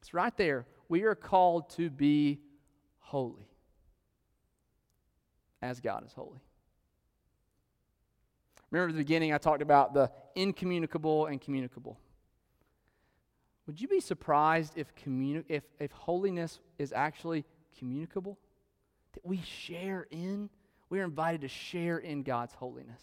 It's 0.00 0.14
right 0.14 0.36
there. 0.36 0.66
We 0.88 1.02
are 1.02 1.14
called 1.14 1.70
to 1.70 1.90
be 1.90 2.40
holy 3.00 3.51
as 5.62 5.80
God 5.80 6.04
is 6.04 6.12
holy. 6.12 6.42
Remember 8.70 8.90
at 8.90 8.96
the 8.96 9.02
beginning, 9.02 9.32
I 9.32 9.38
talked 9.38 9.62
about 9.62 9.94
the 9.94 10.10
incommunicable 10.34 11.26
and 11.26 11.40
communicable. 11.40 11.98
Would 13.66 13.80
you 13.80 13.86
be 13.86 14.00
surprised 14.00 14.72
if, 14.76 14.94
communi- 14.96 15.44
if, 15.48 15.62
if 15.78 15.92
holiness 15.92 16.58
is 16.78 16.92
actually 16.92 17.44
communicable? 17.78 18.38
That 19.12 19.24
we 19.24 19.40
share 19.42 20.06
in? 20.10 20.50
We 20.88 21.00
are 21.00 21.04
invited 21.04 21.42
to 21.42 21.48
share 21.48 21.98
in 21.98 22.22
God's 22.22 22.54
holiness. 22.54 23.02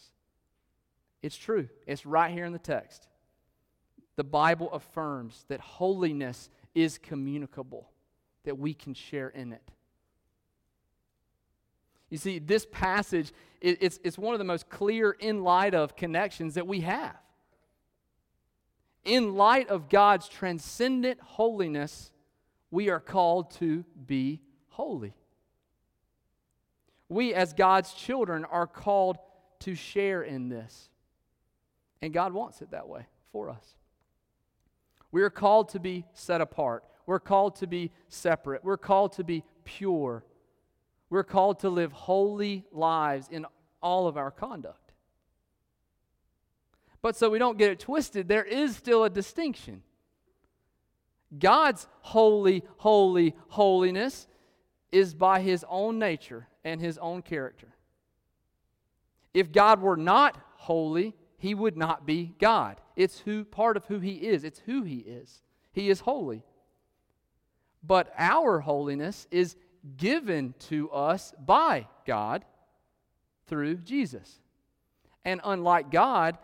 It's 1.21 1.37
true, 1.37 1.69
it's 1.85 2.05
right 2.05 2.31
here 2.31 2.45
in 2.45 2.53
the 2.53 2.59
text. 2.59 3.07
The 4.15 4.23
Bible 4.23 4.71
affirms 4.73 5.45
that 5.47 5.59
holiness 5.59 6.49
is 6.75 6.97
communicable, 6.97 7.89
that 8.43 8.57
we 8.57 8.73
can 8.73 8.93
share 8.93 9.29
in 9.29 9.53
it. 9.53 9.71
You 12.09 12.17
see, 12.17 12.39
this 12.39 12.65
passage, 12.71 13.31
it, 13.61 13.77
it's, 13.81 13.99
it's 14.03 14.17
one 14.17 14.33
of 14.33 14.39
the 14.39 14.45
most 14.45 14.69
clear 14.69 15.11
in 15.11 15.43
light 15.43 15.73
of 15.73 15.95
connections 15.95 16.55
that 16.55 16.67
we 16.67 16.81
have. 16.81 17.15
In 19.05 19.35
light 19.35 19.69
of 19.69 19.89
God's 19.89 20.27
transcendent 20.27 21.19
holiness, 21.21 22.11
we 22.71 22.89
are 22.89 22.99
called 22.99 23.51
to 23.55 23.85
be 24.05 24.41
holy. 24.69 25.13
We, 27.07 27.33
as 27.33 27.53
God's 27.53 27.93
children, 27.93 28.45
are 28.45 28.67
called 28.67 29.17
to 29.59 29.75
share 29.75 30.21
in 30.21 30.49
this. 30.49 30.89
And 32.01 32.13
God 32.13 32.33
wants 32.33 32.61
it 32.61 32.71
that 32.71 32.87
way 32.87 33.05
for 33.31 33.49
us. 33.49 33.75
We 35.11 35.23
are 35.23 35.29
called 35.29 35.69
to 35.69 35.79
be 35.79 36.05
set 36.13 36.39
apart. 36.39 36.83
We're 37.05 37.19
called 37.19 37.55
to 37.57 37.67
be 37.67 37.91
separate. 38.09 38.63
We're 38.63 38.77
called 38.77 39.13
to 39.13 39.23
be 39.23 39.43
pure. 39.63 40.23
We're 41.09 41.23
called 41.23 41.59
to 41.59 41.69
live 41.69 41.91
holy 41.91 42.65
lives 42.71 43.27
in 43.29 43.45
all 43.81 44.07
of 44.07 44.17
our 44.17 44.31
conduct. 44.31 44.91
But 47.01 47.15
so 47.15 47.29
we 47.29 47.39
don't 47.39 47.57
get 47.57 47.71
it 47.71 47.79
twisted, 47.79 48.27
there 48.27 48.43
is 48.43 48.75
still 48.75 49.03
a 49.03 49.09
distinction. 49.09 49.83
God's 51.37 51.87
holy, 52.01 52.63
holy, 52.77 53.35
holiness 53.49 54.27
is 54.91 55.13
by 55.13 55.41
his 55.41 55.65
own 55.69 55.99
nature 55.99 56.47
and 56.63 56.81
his 56.81 56.97
own 56.97 57.21
character. 57.21 57.67
If 59.33 59.51
God 59.51 59.81
were 59.81 59.97
not 59.97 60.37
holy, 60.55 61.15
he 61.37 61.53
would 61.53 61.77
not 61.77 62.05
be 62.05 62.33
God. 62.39 62.81
It's 62.95 63.19
who 63.19 63.45
part 63.45 63.77
of 63.77 63.85
who 63.85 63.99
he 63.99 64.13
is. 64.15 64.43
It's 64.43 64.59
who 64.59 64.83
he 64.83 64.97
is. 64.97 65.41
He 65.71 65.89
is 65.89 66.01
holy. 66.01 66.43
But 67.81 68.11
our 68.17 68.59
holiness 68.59 69.27
is 69.31 69.55
given 69.97 70.53
to 70.69 70.89
us 70.91 71.33
by 71.45 71.87
God 72.05 72.45
through 73.47 73.77
Jesus. 73.77 74.39
And 75.25 75.41
unlike 75.43 75.91
God, 75.91 76.37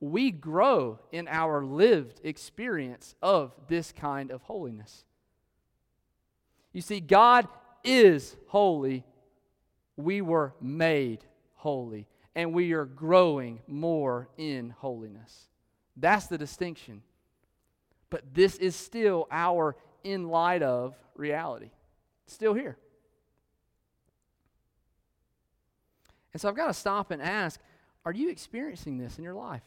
we 0.00 0.30
grow 0.30 0.98
in 1.12 1.28
our 1.28 1.64
lived 1.64 2.20
experience 2.24 3.14
of 3.22 3.52
this 3.68 3.92
kind 3.92 4.30
of 4.30 4.42
holiness. 4.42 5.04
You 6.72 6.80
see, 6.80 7.00
God 7.00 7.48
is 7.82 8.36
holy. 8.48 9.04
We 9.96 10.20
were 10.20 10.54
made 10.60 11.24
holy 11.54 12.06
and 12.34 12.52
we 12.52 12.72
are 12.72 12.84
growing 12.84 13.60
more 13.66 14.28
in 14.36 14.70
holiness. 14.70 15.48
That's 15.96 16.26
the 16.26 16.38
distinction. 16.38 17.02
But 18.10 18.34
this 18.34 18.56
is 18.56 18.74
still 18.74 19.28
our 19.30 19.76
in 20.02 20.28
light 20.28 20.62
of 20.62 20.94
reality. 21.14 21.70
Still 22.26 22.54
here. 22.54 22.76
And 26.32 26.40
so 26.40 26.48
I've 26.48 26.56
got 26.56 26.66
to 26.66 26.74
stop 26.74 27.10
and 27.10 27.22
ask 27.22 27.60
are 28.04 28.12
you 28.12 28.28
experiencing 28.28 28.98
this 28.98 29.16
in 29.16 29.24
your 29.24 29.34
life? 29.34 29.62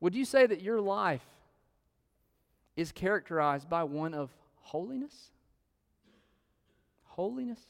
Would 0.00 0.14
you 0.14 0.24
say 0.24 0.46
that 0.46 0.60
your 0.60 0.80
life 0.80 1.24
is 2.76 2.90
characterized 2.90 3.68
by 3.68 3.84
one 3.84 4.14
of 4.14 4.30
holiness? 4.56 5.30
Holiness? 7.04 7.60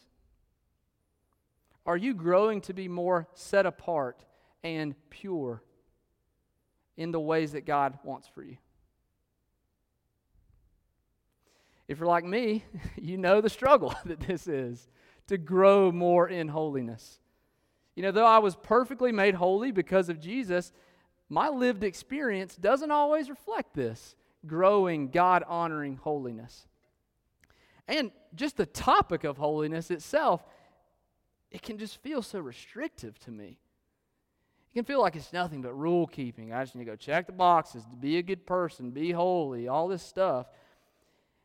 Are 1.85 1.97
you 1.97 2.15
growing 2.15 2.61
to 2.63 2.75
be 2.75 2.89
more 2.89 3.27
set 3.35 3.67
apart 3.67 4.25
and 4.63 4.95
pure 5.11 5.63
in 6.97 7.13
the 7.13 7.21
ways 7.21 7.53
that 7.53 7.65
God 7.65 7.99
wants 8.05 8.29
for 8.29 8.43
you? 8.43 8.59
If 11.89 11.99
you're 11.99 12.07
like 12.07 12.25
me, 12.25 12.65
you 12.97 13.17
know 13.17 13.41
the 13.41 13.51
struggle 13.51 13.95
that 14.05 14.21
this 14.21 14.47
is 14.47 14.89
to 15.27 15.39
grow 15.39 15.91
more 15.91 16.29
in 16.29 16.49
holiness. 16.49 17.19
You 17.97 18.03
know, 18.05 18.13
though 18.13 18.27
I 18.27 18.39
was 18.39 18.55
perfectly 18.55 19.11
made 19.11 19.35
holy 19.35 19.73
because 19.73 20.09
of 20.09 20.21
Jesus, 20.21 20.73
my 21.29 21.49
lived 21.49 21.83
experience 21.83 22.55
doesn't 22.55 22.91
always 22.91 23.29
reflect 23.29 23.75
this 23.75 24.15
growing, 24.47 25.11
God 25.11 25.43
honoring 25.49 25.97
holiness. 25.97 26.67
And 27.89 28.13
just 28.35 28.57
the 28.57 28.67
topic 28.67 29.25
of 29.25 29.37
holiness 29.37 29.91
itself 29.91 30.45
it 31.51 31.63
can 31.63 31.79
just 31.79 32.03
feel 32.03 32.23
so 32.23 32.39
restrictive 32.41 33.19
to 33.21 33.31
me. 33.31 33.59
It 34.71 34.75
can 34.75 34.85
feel 34.85 35.01
like 35.01 35.17
it's 35.17 35.33
nothing 35.33 35.63
but 35.63 35.73
rule 35.73 36.07
keeping. 36.07 36.53
I 36.53 36.63
just 36.63 36.75
need 36.75 36.85
to 36.85 36.91
go 36.91 36.97
check 36.97 37.27
the 37.27 37.33
boxes, 37.33 37.85
to 37.91 37.97
be 37.97 38.19
a 38.19 38.23
good 38.23 38.47
person, 38.47 38.91
be 38.91 39.13
holy, 39.13 39.67
all 39.67 39.89
this 39.89 40.03
stuff. 40.03 40.47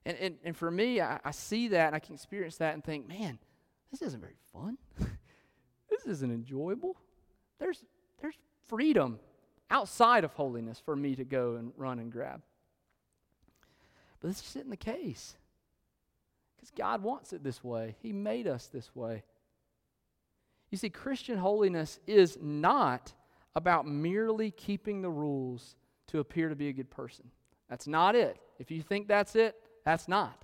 And, 0.05 0.17
and, 0.17 0.35
and 0.43 0.57
for 0.57 0.69
me, 0.69 1.01
I, 1.01 1.19
I 1.23 1.31
see 1.31 1.69
that 1.69 1.87
and 1.87 1.95
I 1.95 1.99
can 1.99 2.15
experience 2.15 2.57
that 2.57 2.73
and 2.73 2.83
think, 2.83 3.07
man, 3.07 3.39
this 3.91 4.01
isn't 4.01 4.19
very 4.19 4.35
fun. 4.51 4.77
this 5.89 6.05
isn't 6.05 6.31
enjoyable. 6.31 6.97
There's, 7.59 7.83
there's 8.21 8.35
freedom 8.67 9.19
outside 9.69 10.23
of 10.23 10.33
holiness 10.33 10.81
for 10.83 10.95
me 10.95 11.15
to 11.15 11.23
go 11.23 11.55
and 11.55 11.71
run 11.77 11.99
and 11.99 12.11
grab. 12.11 12.41
But 14.19 14.29
this 14.29 14.55
isn't 14.55 14.69
the 14.69 14.77
case. 14.77 15.35
Because 16.55 16.71
God 16.71 17.03
wants 17.03 17.33
it 17.33 17.43
this 17.43 17.63
way, 17.63 17.95
He 18.01 18.13
made 18.13 18.47
us 18.47 18.67
this 18.67 18.95
way. 18.95 19.23
You 20.71 20.77
see, 20.77 20.89
Christian 20.89 21.37
holiness 21.37 21.99
is 22.07 22.37
not 22.41 23.13
about 23.55 23.85
merely 23.85 24.49
keeping 24.49 25.01
the 25.01 25.09
rules 25.09 25.75
to 26.07 26.19
appear 26.19 26.49
to 26.49 26.55
be 26.55 26.69
a 26.69 26.73
good 26.73 26.89
person. 26.89 27.25
That's 27.69 27.87
not 27.87 28.15
it. 28.15 28.37
If 28.59 28.71
you 28.71 28.81
think 28.81 29.07
that's 29.07 29.35
it, 29.35 29.55
that's 29.83 30.07
not. 30.07 30.43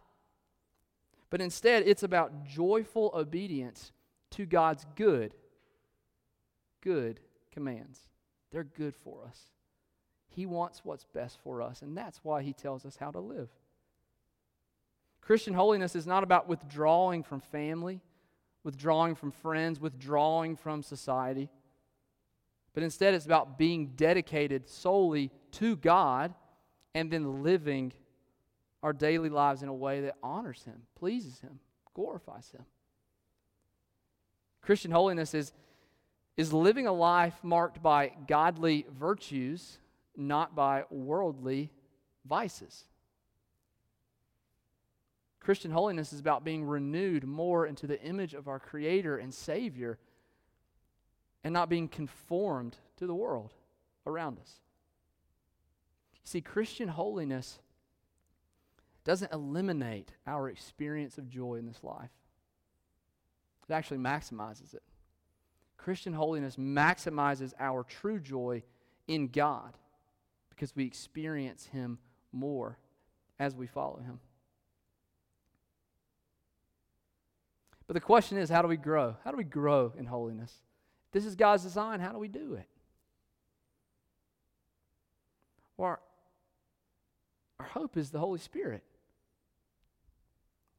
But 1.30 1.42
instead, 1.42 1.84
it's 1.88 2.04
about 2.04 2.46
joyful 2.46 3.12
obedience 3.14 3.92
to 4.32 4.46
God's 4.46 4.86
good, 4.96 5.34
good 6.82 7.20
commands. 7.52 8.00
They're 8.52 8.64
good 8.64 8.96
for 8.96 9.26
us. 9.28 9.40
He 10.30 10.46
wants 10.46 10.82
what's 10.84 11.06
best 11.06 11.38
for 11.44 11.62
us, 11.62 11.82
and 11.82 11.98
that's 11.98 12.20
why 12.24 12.42
He 12.42 12.54
tells 12.54 12.86
us 12.86 12.98
how 12.98 13.12
to 13.12 13.20
live. 13.20 13.50
Christian 15.22 15.54
holiness 15.54 15.96
is 15.96 16.08
not 16.08 16.24
about 16.24 16.48
withdrawing 16.48 17.24
from 17.24 17.40
family, 17.40 18.02
withdrawing 18.64 19.16
from 19.16 19.32
friends, 19.32 19.80
withdrawing 19.80 20.56
from 20.56 20.82
society, 20.82 21.50
but 22.74 22.84
instead 22.84 23.14
it's 23.14 23.26
about 23.26 23.58
being 23.58 23.88
dedicated 23.96 24.68
solely 24.70 25.32
to 25.52 25.76
God 25.76 26.34
and 26.96 27.12
then 27.12 27.44
living 27.44 27.92
our 28.82 28.94
daily 28.94 29.30
lives 29.30 29.62
in 29.62 29.70
a 29.70 29.74
way 29.74 30.02
that 30.02 30.16
honors 30.24 30.64
Him, 30.64 30.84
pleases 30.96 31.40
Him, 31.40 31.60
glorifies 31.94 32.52
Him. 32.52 32.66
Christian 34.62 34.92
holiness 34.92 35.34
is, 35.34 35.52
is 36.38 36.54
living 36.54 36.88
a 36.88 36.94
life 36.94 37.36
marked 37.44 37.82
by 37.82 38.12
godly 38.28 38.86
virtues, 38.98 39.80
not 40.16 40.56
by 40.56 40.84
worldly 40.90 41.72
vices. 42.26 42.86
Christian 45.40 45.72
holiness 45.72 46.14
is 46.14 46.20
about 46.20 46.44
being 46.44 46.64
renewed 46.64 47.24
more 47.24 47.66
into 47.66 47.88
the 47.88 48.02
image 48.04 48.34
of 48.34 48.48
our 48.48 48.60
Creator 48.60 49.18
and 49.18 49.34
Savior 49.34 49.98
and 51.44 51.54
not 51.54 51.70
being 51.70 51.88
conformed 51.88 52.78
to 52.98 53.08
the 53.08 53.16
world 53.16 53.54
around 54.06 54.40
us. 54.40 54.56
See, 56.24 56.42
Christian 56.42 56.90
holiness 56.90 57.60
doesn't 59.10 59.34
eliminate 59.34 60.12
our 60.28 60.50
experience 60.50 61.18
of 61.18 61.28
joy 61.28 61.56
in 61.56 61.66
this 61.66 61.84
life, 61.84 62.12
it 63.68 63.74
actually 63.74 63.98
maximizes 63.98 64.76
it. 64.76 64.84
Christian 65.78 66.14
holiness 66.14 66.58
maximizes 66.58 67.54
our 67.60 67.84
true 67.84 68.20
joy 68.20 68.62
in 69.08 69.30
God 69.30 69.74
because 70.52 70.76
we 70.76 70.86
experience 70.86 71.66
Him 71.66 71.98
more 72.32 72.78
as 73.40 73.56
we 73.56 73.66
follow 73.66 73.98
Him. 73.98 74.20
But 77.88 77.96
the 77.96 78.02
question 78.02 78.38
is 78.38 78.48
how 78.48 78.62
do 78.62 78.68
we 78.68 78.78
grow? 78.78 79.16
How 79.26 79.32
do 79.32 79.38
we 79.38 79.44
grow 79.44 79.92
in 79.98 80.06
holiness? 80.06 80.54
This 81.14 81.26
is 81.26 81.36
God's 81.36 81.64
design. 81.64 82.00
How 82.00 82.12
do 82.12 82.20
we 82.20 82.28
do 82.28 82.54
it? 82.54 82.68
Well, 85.78 85.88
our, 85.88 86.00
our 87.60 87.66
hope 87.66 87.98
is 87.98 88.12
the 88.12 88.20
Holy 88.20 88.38
Spirit. 88.38 88.84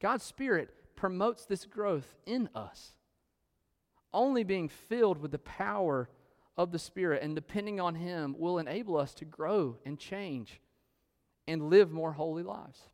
God's 0.00 0.24
Spirit 0.24 0.70
promotes 0.96 1.44
this 1.44 1.64
growth 1.64 2.14
in 2.26 2.48
us. 2.54 2.94
Only 4.12 4.42
being 4.42 4.68
filled 4.68 5.18
with 5.18 5.30
the 5.30 5.38
power 5.38 6.08
of 6.56 6.72
the 6.72 6.78
Spirit 6.78 7.22
and 7.22 7.34
depending 7.34 7.80
on 7.80 7.94
Him 7.94 8.34
will 8.38 8.58
enable 8.58 8.96
us 8.96 9.14
to 9.14 9.24
grow 9.24 9.76
and 9.84 9.98
change 9.98 10.60
and 11.46 11.70
live 11.70 11.90
more 11.90 12.12
holy 12.12 12.42
lives. 12.42 12.88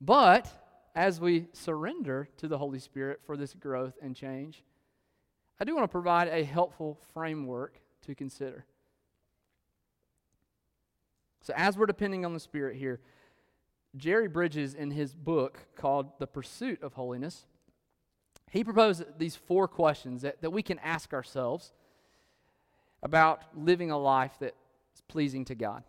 But 0.00 0.50
as 0.94 1.20
we 1.20 1.48
surrender 1.52 2.28
to 2.38 2.48
the 2.48 2.58
Holy 2.58 2.78
Spirit 2.78 3.20
for 3.26 3.36
this 3.36 3.54
growth 3.54 3.94
and 4.00 4.14
change, 4.14 4.62
I 5.60 5.64
do 5.64 5.74
want 5.74 5.84
to 5.84 5.92
provide 5.92 6.28
a 6.28 6.44
helpful 6.44 6.98
framework 7.12 7.80
to 8.06 8.14
consider. 8.14 8.64
So, 11.42 11.52
as 11.56 11.76
we're 11.76 11.86
depending 11.86 12.24
on 12.24 12.34
the 12.34 12.40
Spirit 12.40 12.76
here, 12.76 13.00
Jerry 13.96 14.28
Bridges, 14.28 14.74
in 14.74 14.90
his 14.90 15.14
book 15.14 15.66
called 15.76 16.18
The 16.18 16.26
Pursuit 16.26 16.82
of 16.82 16.94
Holiness, 16.94 17.46
he 18.50 18.64
proposed 18.64 19.04
these 19.18 19.36
four 19.36 19.68
questions 19.68 20.22
that, 20.22 20.40
that 20.42 20.50
we 20.50 20.62
can 20.62 20.78
ask 20.78 21.12
ourselves 21.12 21.72
about 23.02 23.42
living 23.54 23.90
a 23.90 23.98
life 23.98 24.32
that 24.40 24.54
is 24.94 25.02
pleasing 25.08 25.44
to 25.46 25.54
God. 25.54 25.84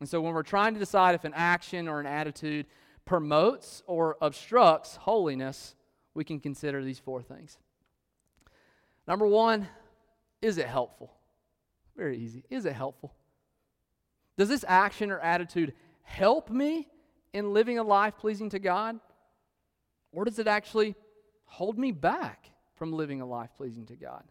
And 0.00 0.08
so, 0.08 0.20
when 0.20 0.32
we're 0.32 0.42
trying 0.42 0.74
to 0.74 0.80
decide 0.80 1.14
if 1.14 1.24
an 1.24 1.34
action 1.34 1.86
or 1.86 2.00
an 2.00 2.06
attitude 2.06 2.66
promotes 3.04 3.82
or 3.86 4.16
obstructs 4.22 4.96
holiness, 4.96 5.74
we 6.14 6.24
can 6.24 6.40
consider 6.40 6.82
these 6.82 6.98
four 6.98 7.22
things. 7.22 7.58
Number 9.06 9.26
one, 9.26 9.68
is 10.40 10.58
it 10.58 10.66
helpful? 10.66 11.12
Very 11.96 12.18
easy. 12.18 12.44
Is 12.48 12.64
it 12.64 12.72
helpful? 12.72 13.12
Does 14.38 14.48
this 14.48 14.64
action 14.66 15.10
or 15.10 15.18
attitude 15.18 15.74
help 16.02 16.50
me 16.50 16.88
in 17.32 17.52
living 17.52 17.78
a 17.78 17.82
life 17.82 18.14
pleasing 18.18 18.50
to 18.50 18.58
God? 18.58 18.98
Or 20.12 20.24
does 20.24 20.38
it 20.38 20.48
actually 20.48 20.94
hold 21.44 21.78
me 21.78 21.92
back 21.92 22.50
from 22.74 22.92
living 22.92 23.20
a 23.20 23.26
life 23.26 23.50
pleasing 23.56 23.86
to 23.86 23.96
God? 23.96 24.24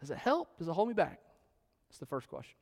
Does 0.00 0.10
it 0.10 0.18
help? 0.18 0.58
Does 0.58 0.68
it 0.68 0.72
hold 0.72 0.88
me 0.88 0.94
back? 0.94 1.20
That's 1.88 1.98
the 1.98 2.06
first 2.06 2.28
question. 2.28 2.56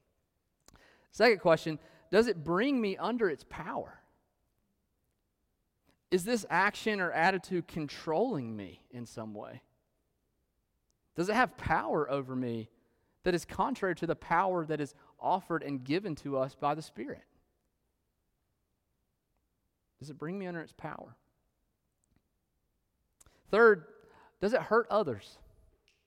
Second 1.13 1.41
question 1.41 1.79
Does 2.11 2.27
it 2.27 2.45
bring 2.45 2.81
me 2.81 2.97
under 2.97 3.29
its 3.29 3.45
power? 3.49 4.01
Is 6.11 6.25
this 6.25 6.47
action 6.49 7.01
or 7.01 7.13
attitude 7.13 7.69
controlling 7.69 8.57
me 8.57 8.81
in 8.91 9.05
some 9.05 9.35
way? 9.35 9.63
Does 11.17 11.29
it 11.29 11.35
have 11.35 11.57
power 11.57 12.11
over 12.11 12.35
me 12.35 12.71
that 13.25 13.35
is 13.35 13.45
contrary 13.45 13.95
to 13.97 14.07
the 14.07 14.17
power 14.17 14.65
that 14.65 14.81
is 14.81 14.95
offered 15.21 15.63
and 15.63 15.85
given 15.85 16.15
to 16.17 16.39
us 16.39 16.55
by 16.55 16.75
the 16.75 16.81
Spirit? 16.81 17.25
Does 19.99 20.11
it 20.11 20.19
bring 20.19 20.39
me 20.39 20.47
under 20.47 20.61
its 20.61 20.73
power? 20.73 21.17
Third, 23.51 23.85
does 24.41 24.53
it 24.53 24.63
hurt 24.63 24.87
others? 24.91 25.39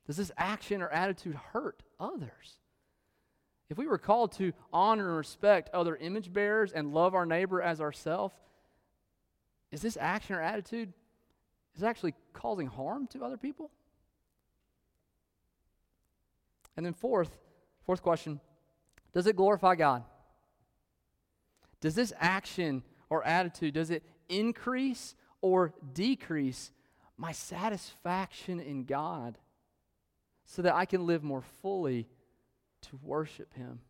Does 0.08 0.18
this 0.18 0.32
action 0.38 0.82
or 0.82 0.90
attitude 0.90 1.36
hurt 1.54 1.84
others? 2.00 2.60
If 3.70 3.78
we 3.78 3.88
were 3.88 3.98
called 3.98 4.34
to 4.34 4.54
honor 4.74 5.08
and 5.08 5.18
respect 5.18 5.70
other 5.74 5.96
image 5.96 6.34
bearers 6.34 6.72
and 6.74 6.94
love 6.94 7.16
our 7.16 7.26
neighbor 7.26 7.62
as 7.62 7.80
ourselves, 7.80 8.36
is 9.72 9.82
this 9.82 9.98
action 10.00 10.36
or 10.36 10.42
attitude 10.42 10.92
is 11.76 11.84
actually 11.84 12.14
causing 12.34 12.68
harm 12.68 13.08
to 13.08 13.24
other 13.24 13.38
people? 13.38 13.72
And 16.76 16.86
then 16.86 16.94
fourth, 16.94 17.38
fourth 17.86 18.02
question, 18.02 18.40
does 19.14 19.28
it 19.28 19.36
glorify 19.36 19.76
God? 19.76 20.04
Does 21.80 21.96
this 21.96 22.14
action 22.20 22.84
or 23.12 23.24
attitude, 23.28 23.74
does 23.74 23.92
it 23.92 24.04
increase 24.30 25.16
or 25.42 25.74
decrease 25.94 26.72
my 27.18 27.34
satisfaction 27.34 28.60
in 28.60 28.86
God 28.86 29.38
so 30.46 30.62
that 30.64 30.74
I 30.74 30.86
can 30.86 31.06
live 31.06 31.22
more 31.22 31.44
fully 31.62 32.08
to 32.84 33.00
worship 33.04 33.54
him 33.54 33.82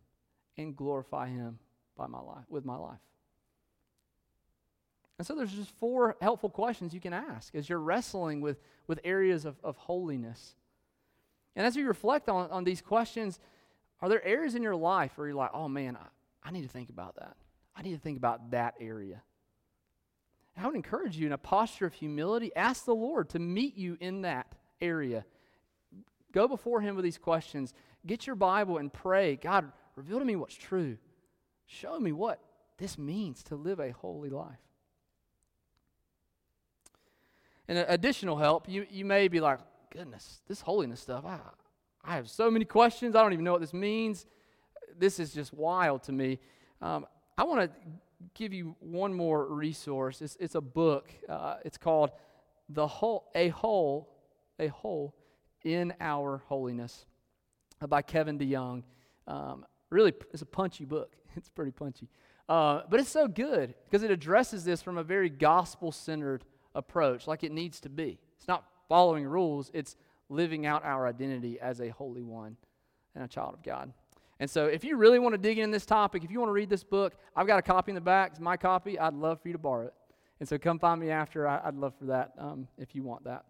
and 0.57 0.75
glorify 0.75 1.29
him 1.29 1.60
by 1.95 2.07
my 2.07 2.19
life 2.19 2.45
with 2.49 2.65
my 2.65 2.75
life? 2.75 2.99
And 5.19 5.27
so 5.27 5.36
there's 5.36 5.53
just 5.53 5.69
four 5.77 6.17
helpful 6.19 6.49
questions 6.49 6.91
you 6.91 6.99
can 6.99 7.13
ask 7.13 7.53
as 7.53 7.69
you're 7.69 7.79
wrestling 7.79 8.41
with, 8.41 8.60
with 8.88 8.99
areas 9.03 9.45
of, 9.45 9.55
of 9.63 9.77
holiness. 9.77 10.55
And 11.55 11.63
as 11.63 11.75
you 11.75 11.88
reflect 11.88 12.27
on, 12.27 12.49
on 12.49 12.63
these 12.63 12.81
questions, 12.81 13.39
are 14.01 14.10
there 14.10 14.25
areas 14.25 14.55
in 14.55 14.63
your 14.63 14.75
life 14.75 15.12
where 15.15 15.27
you're 15.27 15.36
like, 15.36 15.51
oh 15.53 15.67
man, 15.67 15.95
I, 15.95 16.47
I 16.47 16.51
need 16.51 16.63
to 16.63 16.67
think 16.67 16.89
about 16.89 17.17
that? 17.17 17.38
I 17.75 17.81
need 17.81 17.93
to 17.93 17.99
think 17.99 18.17
about 18.17 18.51
that 18.51 18.75
area. 18.79 19.21
I 20.57 20.67
would 20.67 20.75
encourage 20.75 21.17
you 21.17 21.25
in 21.25 21.34
a 21.34 21.38
posture 21.38 21.86
of 21.86 21.93
humility, 21.93 22.51
ask 22.55 22.86
the 22.86 22.93
Lord 22.93 23.29
to 23.29 23.39
meet 23.39 23.77
you 23.77 23.97
in 23.99 24.21
that 24.23 24.53
area. 24.81 25.25
Go 26.31 26.47
before 26.47 26.81
Him 26.81 26.95
with 26.95 27.03
these 27.03 27.17
questions. 27.17 27.73
Get 28.05 28.27
your 28.27 28.36
Bible 28.36 28.77
and 28.77 28.91
pray 28.91 29.36
God, 29.36 29.71
reveal 29.95 30.19
to 30.19 30.25
me 30.25 30.36
what's 30.36 30.55
true. 30.55 30.97
Show 31.65 31.99
me 31.99 32.12
what 32.12 32.39
this 32.77 32.97
means 32.97 33.43
to 33.43 33.55
live 33.55 33.79
a 33.79 33.91
holy 33.91 34.29
life. 34.29 34.60
And 37.67 37.77
additional 37.77 38.38
help, 38.38 38.67
you, 38.67 38.86
you 38.89 39.05
may 39.05 39.29
be 39.29 39.39
like, 39.39 39.60
goodness, 39.91 40.41
this 40.47 40.62
holiness 40.62 40.99
stuff, 40.99 41.23
I, 41.25 41.39
I 42.03 42.15
have 42.15 42.29
so 42.29 42.51
many 42.51 42.65
questions. 42.65 43.15
I 43.15 43.21
don't 43.21 43.34
even 43.34 43.45
know 43.45 43.53
what 43.53 43.62
this 43.62 43.73
means. 43.73 44.25
This 44.97 45.19
is 45.19 45.34
just 45.34 45.53
wild 45.53 46.03
to 46.03 46.12
me. 46.12 46.39
Um, 46.81 47.05
I 47.37 47.43
want 47.43 47.61
to 47.61 47.79
give 48.33 48.53
you 48.53 48.75
one 48.79 49.13
more 49.13 49.45
resource. 49.47 50.21
It's, 50.21 50.37
it's 50.39 50.55
a 50.55 50.61
book. 50.61 51.09
Uh, 51.27 51.55
it's 51.65 51.77
called 51.77 52.11
"The 52.69 52.87
Hole 52.87 53.29
A 53.35 53.49
Hole 53.49 54.09
A 54.59 54.67
Hole 54.67 55.15
in 55.63 55.93
Our 55.99 56.43
Holiness" 56.47 57.05
by 57.87 58.01
Kevin 58.01 58.37
DeYoung. 58.37 58.83
Um, 59.27 59.65
really, 59.89 60.13
it's 60.33 60.41
a 60.41 60.47
punchy 60.47 60.85
book. 60.85 61.15
It's 61.37 61.47
pretty 61.47 61.71
punchy, 61.71 62.09
uh, 62.49 62.81
but 62.89 62.99
it's 62.99 63.09
so 63.09 63.25
good 63.25 63.73
because 63.85 64.03
it 64.03 64.11
addresses 64.11 64.65
this 64.65 64.81
from 64.81 64.97
a 64.97 65.03
very 65.03 65.29
gospel-centered 65.29 66.43
approach, 66.75 67.25
like 67.25 67.45
it 67.45 67.53
needs 67.53 67.79
to 67.79 67.89
be. 67.89 68.19
It's 68.37 68.49
not 68.49 68.65
following 68.89 69.25
rules; 69.25 69.71
it's 69.73 69.95
living 70.27 70.65
out 70.65 70.83
our 70.83 71.07
identity 71.07 71.57
as 71.57 71.79
a 71.79 71.87
holy 71.87 72.21
one 72.21 72.57
and 73.15 73.23
a 73.23 73.29
child 73.29 73.53
of 73.53 73.63
God. 73.63 73.93
And 74.41 74.49
so, 74.49 74.65
if 74.65 74.84
you 74.84 74.97
really 74.97 75.19
want 75.19 75.34
to 75.34 75.38
dig 75.38 75.60
in 75.60 75.69
this 75.69 75.86
topic, 75.86 76.23
if 76.23 76.32
you 76.32 76.39
want 76.39 76.49
to 76.49 76.54
read 76.54 76.67
this 76.67 76.84
book, 76.84 77.13
I've 77.36 77.45
got 77.45 77.60
a 77.60 77.62
copy 77.62 77.91
in 77.91 77.95
the 77.95 78.01
back. 78.01 78.32
It's 78.32 78.39
my 78.39 78.58
copy. 78.58 78.97
I'd 78.97 79.13
love 79.13 79.39
for 79.39 79.49
you 79.49 79.51
to 79.51 79.60
borrow 79.60 79.86
it. 79.86 79.93
And 80.39 80.49
so, 80.49 80.58
come 80.58 80.80
find 80.80 80.99
me 80.99 81.12
after. 81.12 81.47
I, 81.47 81.67
would 81.67 81.77
love 81.77 81.93
for 81.99 82.06
that 82.06 82.34
um, 82.39 82.67
if 82.80 82.95
you 82.95 83.04
want 83.04 83.23
that. 83.25 83.45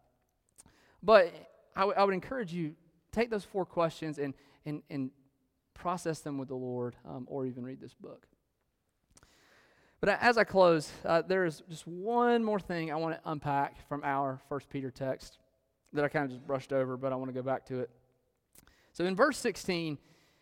But 1.01 1.33
I, 1.77 1.79
w- 1.79 1.97
I 1.97 2.03
would 2.03 2.13
encourage 2.13 2.51
you 2.51 2.75
take 3.13 3.29
those 3.29 3.45
four 3.45 3.65
questions 3.65 4.19
and, 4.19 4.33
and, 4.65 4.83
and 4.89 5.11
process 5.73 6.19
them 6.19 6.37
with 6.37 6.49
the 6.49 6.55
Lord, 6.55 6.97
um, 7.07 7.25
or 7.29 7.45
even 7.45 7.63
read 7.63 7.79
this 7.79 7.93
book. 7.93 8.27
But 10.01 10.19
as 10.21 10.37
I 10.37 10.43
close, 10.43 10.91
uh, 11.05 11.21
there 11.21 11.45
is 11.45 11.63
just 11.69 11.87
one 11.87 12.43
more 12.43 12.59
thing 12.59 12.91
I 12.91 12.95
want 12.95 13.15
to 13.15 13.31
unpack 13.31 13.87
from 13.87 14.01
our 14.03 14.41
First 14.49 14.69
Peter 14.69 14.91
text 14.91 15.37
that 15.93 16.03
I 16.03 16.09
kind 16.09 16.25
of 16.25 16.31
just 16.31 16.45
brushed 16.45 16.73
over, 16.73 16.97
but 16.97 17.13
I 17.13 17.15
want 17.15 17.29
to 17.29 17.33
go 17.33 17.43
back 17.43 17.65
to 17.67 17.79
it. 17.79 17.89
So 18.91 19.05
in 19.05 19.15
verse 19.15 19.37
16, 19.37 19.97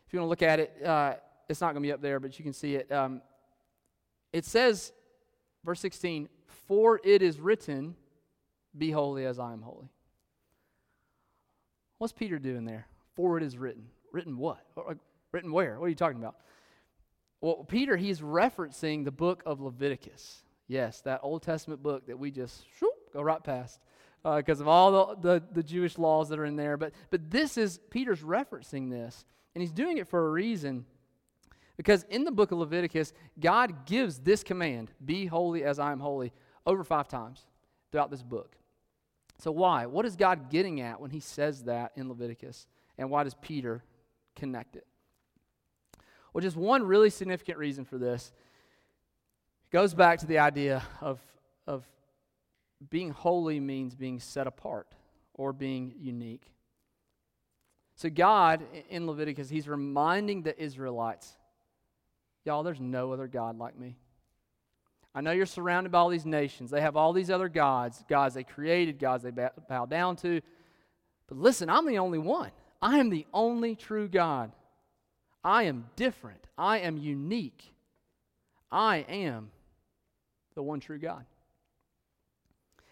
if 0.10 0.14
you 0.14 0.20
want 0.22 0.26
to 0.26 0.30
look 0.30 0.42
at 0.42 0.60
it, 0.60 0.84
uh, 0.84 1.14
it's 1.48 1.62
not 1.62 1.68
going 1.68 1.84
to 1.84 1.88
be 1.88 1.92
up 1.92 2.02
there, 2.02 2.20
but 2.20 2.40
you 2.40 2.44
can 2.44 2.52
see 2.52 2.74
it. 2.74 2.92
Um, 2.92 3.22
it 4.34 4.44
says, 4.44 4.92
verse 5.64 5.80
16, 5.82 6.28
For 6.66 7.00
it 7.04 7.22
is 7.22 7.40
written, 7.40 7.96
Be 8.76 8.90
holy 8.90 9.28
as 9.28 9.38
I 9.38 9.54
am 9.54 9.62
holy. 9.62 9.88
What's 12.00 12.12
Peter 12.12 12.40
doing 12.40 12.66
there? 12.66 12.88
For 13.14 13.38
it 13.38 13.44
is 13.44 13.56
written. 13.56 13.84
Written 14.12 14.40
what? 14.40 14.66
Written 15.32 15.52
where? 15.52 15.80
What 15.80 15.86
are 15.86 15.90
you 15.90 15.96
talking 15.96 16.18
about? 16.18 16.38
Well, 17.40 17.64
Peter, 17.70 17.96
he's 17.96 18.20
referencing 18.20 19.06
the 19.06 19.12
book 19.12 19.44
of 19.46 19.62
Leviticus. 19.62 20.42
Yes, 20.68 21.02
that 21.02 21.20
Old 21.22 21.44
Testament 21.44 21.84
book 21.84 22.08
that 22.08 22.18
we 22.18 22.32
just 22.32 22.64
whoop, 22.82 23.14
go 23.14 23.22
right 23.22 23.44
past 23.44 23.80
because 24.24 24.60
uh, 24.60 24.64
of 24.64 24.68
all 24.68 25.16
the, 25.16 25.22
the, 25.22 25.44
the, 25.54 25.64
Jewish 25.64 26.00
laws 26.00 26.30
that 26.30 26.40
are 26.40 26.46
in 26.46 26.56
there. 26.56 26.78
But, 26.78 26.94
but 27.12 27.30
this 27.30 27.58
is, 27.58 27.80
Peter's 27.90 28.22
referencing 28.22 28.90
this, 28.90 29.24
and 29.60 29.68
he's 29.68 29.74
doing 29.74 29.98
it 29.98 30.08
for 30.08 30.26
a 30.26 30.32
reason. 30.32 30.86
Because 31.76 32.04
in 32.04 32.24
the 32.24 32.32
book 32.32 32.54
of 32.54 32.60
Leviticus, 32.60 33.12
God 33.38 33.86
gives 33.86 34.20
this 34.20 34.42
command 34.42 34.90
be 35.04 35.26
holy 35.26 35.66
as 35.66 35.80
I 35.80 35.92
am 35.92 36.00
holy 36.00 36.32
over 36.66 36.82
five 36.86 37.10
times 37.10 37.46
throughout 37.92 38.10
this 38.10 38.24
book. 38.24 38.56
So, 39.38 39.52
why? 39.52 39.86
What 39.86 40.06
is 40.06 40.16
God 40.16 40.50
getting 40.50 40.80
at 40.80 41.02
when 41.02 41.12
he 41.12 41.20
says 41.20 41.64
that 41.64 41.92
in 41.98 42.08
Leviticus? 42.08 42.68
And 42.98 43.10
why 43.10 43.26
does 43.26 43.36
Peter 43.42 43.84
connect 44.34 44.78
it? 44.78 44.88
Well, 46.32 46.42
just 46.42 46.56
one 46.56 46.84
really 46.84 47.10
significant 47.10 47.58
reason 47.58 47.84
for 47.84 47.98
this 47.98 48.32
goes 49.72 49.94
back 49.94 50.20
to 50.20 50.26
the 50.26 50.40
idea 50.40 50.84
of, 51.02 51.20
of 51.68 51.86
being 52.90 53.10
holy 53.10 53.60
means 53.60 53.94
being 53.94 54.22
set 54.22 54.48
apart 54.48 54.88
or 55.34 55.52
being 55.52 55.96
unique. 56.00 56.50
So, 58.00 58.10
God 58.10 58.64
in 58.90 59.08
Leviticus, 59.08 59.50
He's 59.50 59.68
reminding 59.68 60.44
the 60.44 60.58
Israelites, 60.58 61.36
y'all, 62.46 62.64
there's 62.64 62.80
no 62.80 63.12
other 63.12 63.28
God 63.28 63.60
like 63.60 63.78
me. 63.78 63.98
I 65.14 65.20
know 65.20 65.32
you're 65.32 65.46
surrounded 65.46 65.92
by 65.92 66.00
all 66.00 66.08
these 66.08 66.26
nations. 66.26 66.72
They 66.72 66.80
have 66.80 66.96
all 66.96 67.12
these 67.12 67.30
other 67.30 67.50
gods, 67.50 68.06
gods 68.08 68.36
they 68.36 68.46
created, 68.46 69.00
gods 69.00 69.24
they 69.24 69.32
bow 69.32 69.86
down 69.86 70.16
to. 70.18 70.40
But 71.28 71.40
listen, 71.40 71.70
I'm 71.70 71.86
the 71.86 71.98
only 71.98 72.20
one. 72.20 72.52
I 72.82 73.00
am 73.00 73.10
the 73.10 73.28
only 73.34 73.76
true 73.76 74.08
God. 74.08 74.54
I 75.44 75.64
am 75.64 75.90
different. 75.98 76.48
I 76.58 76.80
am 76.80 76.96
unique. 76.96 77.74
I 78.72 79.00
am 79.10 79.52
the 80.56 80.64
one 80.64 80.80
true 80.80 81.00
God. 81.00 81.26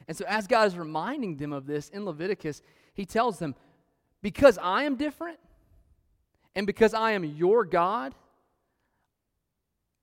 And 0.05 0.17
so, 0.17 0.25
as 0.27 0.47
God 0.47 0.67
is 0.67 0.77
reminding 0.77 1.37
them 1.37 1.53
of 1.53 1.65
this 1.65 1.87
in 1.87 2.03
Leviticus, 2.03 2.61
He 2.93 3.05
tells 3.05 3.39
them, 3.39 3.55
Because 4.27 4.57
I 4.61 4.83
am 4.83 4.97
different 4.97 5.39
and 6.53 6.67
because 6.67 6.93
I 6.93 7.11
am 7.11 7.23
your 7.23 7.63
God, 7.63 8.13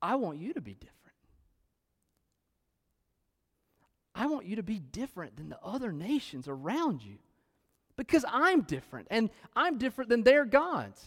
I 0.01 0.15
want 0.15 0.39
you 0.39 0.55
to 0.55 0.63
be 0.63 0.73
different. 0.73 1.19
I 4.15 4.25
want 4.25 4.47
you 4.47 4.57
to 4.57 4.63
be 4.63 4.79
different 4.79 5.37
than 5.37 5.51
the 5.51 5.59
other 5.63 5.93
nations 5.93 6.49
around 6.49 7.03
you 7.03 7.19
because 7.99 8.25
I'm 8.27 8.63
different 8.63 9.09
and 9.11 9.29
I'm 9.55 9.77
different 9.77 10.09
than 10.09 10.23
their 10.23 10.47
gods. 10.47 11.05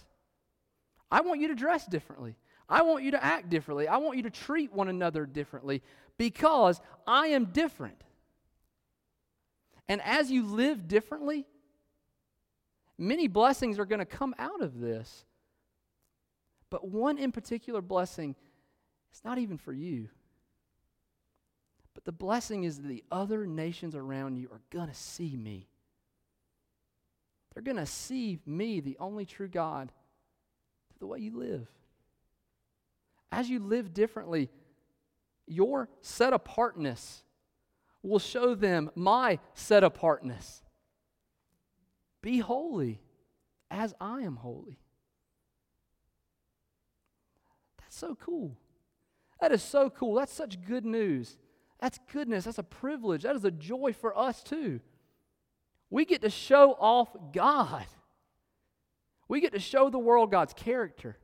I 1.10 1.22
want 1.22 1.42
you 1.42 1.48
to 1.48 1.56
dress 1.56 1.88
differently. 1.88 2.36
I 2.70 2.84
want 2.84 3.04
you 3.04 3.10
to 3.10 3.26
act 3.26 3.50
differently. 3.50 3.88
I 3.88 3.98
want 3.98 4.18
you 4.18 4.24
to 4.24 4.30
treat 4.30 4.72
one 4.72 4.90
another 4.90 5.26
differently 5.26 5.82
because 6.20 6.80
I 7.08 7.30
am 7.30 7.46
different. 7.46 8.00
And 9.88 10.04
as 10.04 10.30
you 10.30 10.46
live 10.46 10.88
differently, 10.88 11.48
many 12.98 13.28
blessings 13.28 13.80
are 13.80 13.86
going 13.86 14.00
to 14.00 14.06
come 14.06 14.34
out 14.38 14.62
of 14.62 14.80
this. 14.80 15.26
But 16.70 16.88
one 16.88 17.18
in 17.18 17.32
particular 17.32 17.82
blessing, 17.82 18.36
it's 19.12 19.24
not 19.24 19.38
even 19.38 19.58
for 19.58 19.74
you. 19.74 20.10
But 21.94 22.06
the 22.06 22.12
blessing 22.12 22.64
is 22.64 22.80
the 22.80 23.04
other 23.12 23.46
nations 23.48 23.96
around 23.96 24.38
you 24.38 24.50
are 24.52 24.62
going 24.70 24.88
to 24.88 24.94
see 24.94 25.36
me. 25.36 25.68
They're 27.54 27.64
going 27.64 27.78
to 27.78 27.88
see 27.88 28.38
me, 28.46 28.82
the 28.82 28.98
only 29.00 29.26
true 29.26 29.48
God, 29.48 29.92
through 30.90 31.00
the 31.00 31.08
way 31.08 31.20
you 31.20 31.36
live. 31.38 31.68
As 33.32 33.50
you 33.50 33.60
live 33.60 33.94
differently, 33.94 34.50
your 35.48 35.90
set 36.02 36.34
apartness 36.34 37.24
will 38.04 38.20
show 38.20 38.54
them 38.54 38.92
my 38.94 39.40
set 39.54 39.84
apartness. 39.84 40.62
Be 42.28 42.40
holy 42.40 43.00
as 43.72 43.94
I 44.02 44.24
am 44.24 44.36
holy. 44.36 44.78
That's 47.80 47.96
so 47.96 48.16
cool. 48.16 48.58
That 49.40 49.54
is 49.54 49.64
so 49.64 49.90
cool. 49.90 50.16
That's 50.16 50.34
such 50.34 50.62
good 50.66 50.84
news. 50.84 51.38
That's 51.80 51.98
goodness. 52.12 52.44
That's 52.44 52.58
a 52.58 52.64
privilege. 52.64 53.24
That 53.24 53.38
is 53.38 53.46
a 53.46 53.52
joy 53.52 53.94
for 53.94 54.18
us 54.20 54.44
too. 54.44 54.82
We 55.90 56.04
get 56.04 56.22
to 56.22 56.30
show 56.30 56.76
off 56.78 57.16
God. 57.32 57.86
We 59.30 59.40
get 59.40 59.54
to 59.54 59.60
show 59.62 59.90
the 59.90 59.98
world 59.98 60.30
God's 60.30 60.54
character. 60.54 61.16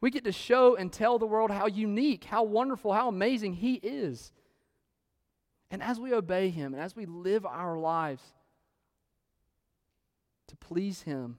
We 0.00 0.10
get 0.10 0.24
to 0.24 0.32
show 0.32 0.74
and 0.74 0.92
tell 0.92 1.20
the 1.20 1.26
world 1.26 1.52
how 1.52 1.68
unique, 1.68 2.24
how 2.24 2.42
wonderful, 2.42 2.92
how 2.92 3.06
amazing 3.06 3.52
He 3.52 3.74
is. 3.74 4.32
And 5.70 5.80
as 5.80 6.00
we 6.00 6.12
obey 6.12 6.50
Him 6.50 6.74
and 6.74 6.82
as 6.82 6.96
we 6.96 7.06
live 7.06 7.46
our 7.46 7.78
lives 7.78 8.24
to 10.48 10.56
please 10.56 11.02
Him, 11.02 11.38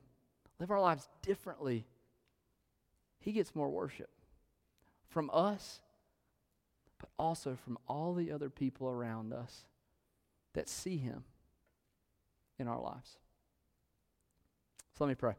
live 0.60 0.72
our 0.72 0.82
lives 0.82 1.08
differently, 1.22 1.86
He 3.20 3.32
gets 3.32 3.54
more 3.54 3.70
worship 3.70 4.10
from 5.10 5.30
us, 5.34 5.82
but 7.00 7.10
also 7.18 7.58
from 7.64 7.78
all 7.88 8.14
the 8.14 8.32
other 8.32 8.50
people 8.50 8.90
around 8.90 9.34
us 9.34 9.66
that 10.54 10.70
see 10.70 10.98
Him 10.98 11.24
in 12.58 12.68
our 12.68 12.80
lives. 12.80 13.18
So 14.98 15.06
let 15.06 15.10
me 15.10 15.16
pray. 15.16 15.34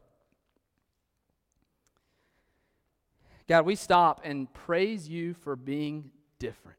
God, 3.47 3.65
we 3.65 3.75
stop 3.75 4.21
and 4.23 4.51
praise 4.53 5.09
you 5.09 5.33
for 5.33 5.55
being 5.55 6.11
different. 6.39 6.77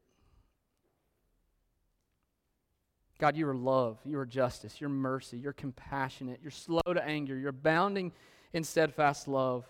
God, 3.23 3.37
you 3.37 3.47
are 3.47 3.55
love, 3.55 3.99
you 4.03 4.19
are 4.19 4.25
justice, 4.25 4.81
you're 4.81 4.89
mercy, 4.89 5.37
you're 5.37 5.53
compassionate, 5.53 6.41
you're 6.41 6.51
slow 6.51 6.81
to 6.85 7.01
anger, 7.01 7.37
you're 7.37 7.51
abounding 7.51 8.11
in 8.51 8.65
steadfast 8.65 9.29
love. 9.29 9.65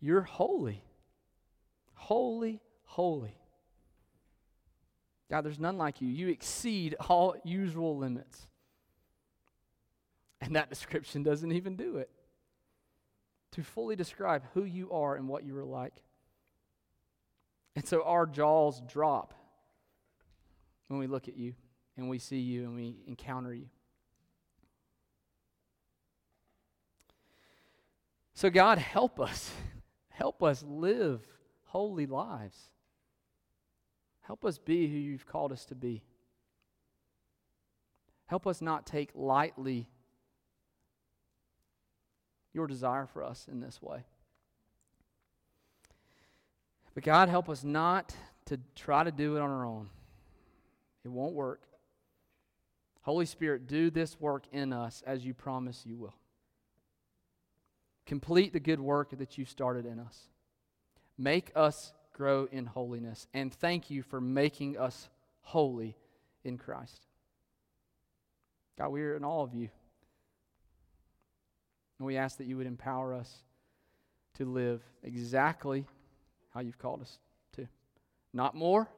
You're 0.00 0.22
holy. 0.22 0.82
Holy, 1.94 2.60
holy. 2.82 3.36
God, 5.30 5.44
there's 5.44 5.60
none 5.60 5.78
like 5.78 6.00
you. 6.00 6.08
You 6.08 6.30
exceed 6.30 6.96
all 7.08 7.36
usual 7.44 7.96
limits. 7.96 8.48
And 10.40 10.56
that 10.56 10.68
description 10.68 11.22
doesn't 11.22 11.52
even 11.52 11.76
do 11.76 11.98
it 11.98 12.10
to 13.52 13.62
fully 13.62 13.94
describe 13.94 14.42
who 14.54 14.64
you 14.64 14.90
are 14.90 15.14
and 15.14 15.28
what 15.28 15.44
you 15.44 15.56
are 15.56 15.64
like. 15.64 15.94
And 17.76 17.86
so 17.86 18.02
our 18.02 18.26
jaws 18.26 18.82
drop 18.88 19.32
when 20.92 21.00
we 21.00 21.06
look 21.06 21.26
at 21.26 21.38
you 21.38 21.54
and 21.96 22.06
we 22.10 22.18
see 22.18 22.38
you 22.38 22.64
and 22.64 22.76
we 22.76 22.96
encounter 23.06 23.54
you. 23.54 23.66
So, 28.34 28.50
God, 28.50 28.76
help 28.78 29.18
us. 29.18 29.50
Help 30.10 30.42
us 30.42 30.62
live 30.68 31.26
holy 31.64 32.04
lives. 32.04 32.56
Help 34.20 34.44
us 34.44 34.58
be 34.58 34.86
who 34.86 34.96
you've 34.98 35.26
called 35.26 35.50
us 35.50 35.64
to 35.64 35.74
be. 35.74 36.02
Help 38.26 38.46
us 38.46 38.60
not 38.60 38.86
take 38.86 39.08
lightly 39.14 39.88
your 42.52 42.66
desire 42.66 43.06
for 43.06 43.24
us 43.24 43.48
in 43.50 43.60
this 43.60 43.80
way. 43.80 44.04
But 46.94 47.04
God, 47.04 47.30
help 47.30 47.48
us 47.48 47.64
not 47.64 48.14
to 48.44 48.60
try 48.76 49.02
to 49.02 49.10
do 49.10 49.36
it 49.36 49.40
on 49.40 49.50
our 49.50 49.64
own. 49.64 49.88
It 51.04 51.08
won't 51.08 51.34
work. 51.34 51.62
Holy 53.02 53.26
Spirit, 53.26 53.66
do 53.66 53.90
this 53.90 54.20
work 54.20 54.44
in 54.52 54.72
us 54.72 55.02
as 55.06 55.24
you 55.24 55.34
promise 55.34 55.82
you 55.84 55.96
will. 55.96 56.14
Complete 58.06 58.52
the 58.52 58.60
good 58.60 58.80
work 58.80 59.16
that 59.18 59.38
you 59.38 59.44
started 59.44 59.86
in 59.86 59.98
us. 59.98 60.18
Make 61.18 61.50
us 61.54 61.92
grow 62.12 62.48
in 62.50 62.66
holiness. 62.66 63.26
And 63.34 63.52
thank 63.52 63.90
you 63.90 64.02
for 64.02 64.20
making 64.20 64.78
us 64.78 65.08
holy 65.40 65.96
in 66.44 66.58
Christ. 66.58 67.06
God, 68.78 68.90
we 68.90 69.02
are 69.02 69.16
in 69.16 69.24
all 69.24 69.42
of 69.42 69.54
you. 69.54 69.68
And 71.98 72.06
we 72.06 72.16
ask 72.16 72.38
that 72.38 72.46
you 72.46 72.56
would 72.56 72.66
empower 72.66 73.14
us 73.14 73.44
to 74.34 74.44
live 74.44 74.82
exactly 75.02 75.86
how 76.50 76.60
you've 76.60 76.78
called 76.78 77.00
us 77.00 77.18
to. 77.56 77.68
Not 78.32 78.54
more 78.54 78.88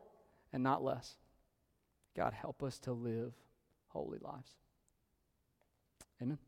and 0.53 0.63
not 0.63 0.83
less. 0.83 1.17
God, 2.17 2.33
help 2.33 2.62
us 2.62 2.79
to 2.81 2.93
live 2.93 3.33
holy 3.89 4.19
lives. 4.21 4.55
Amen. 6.23 6.39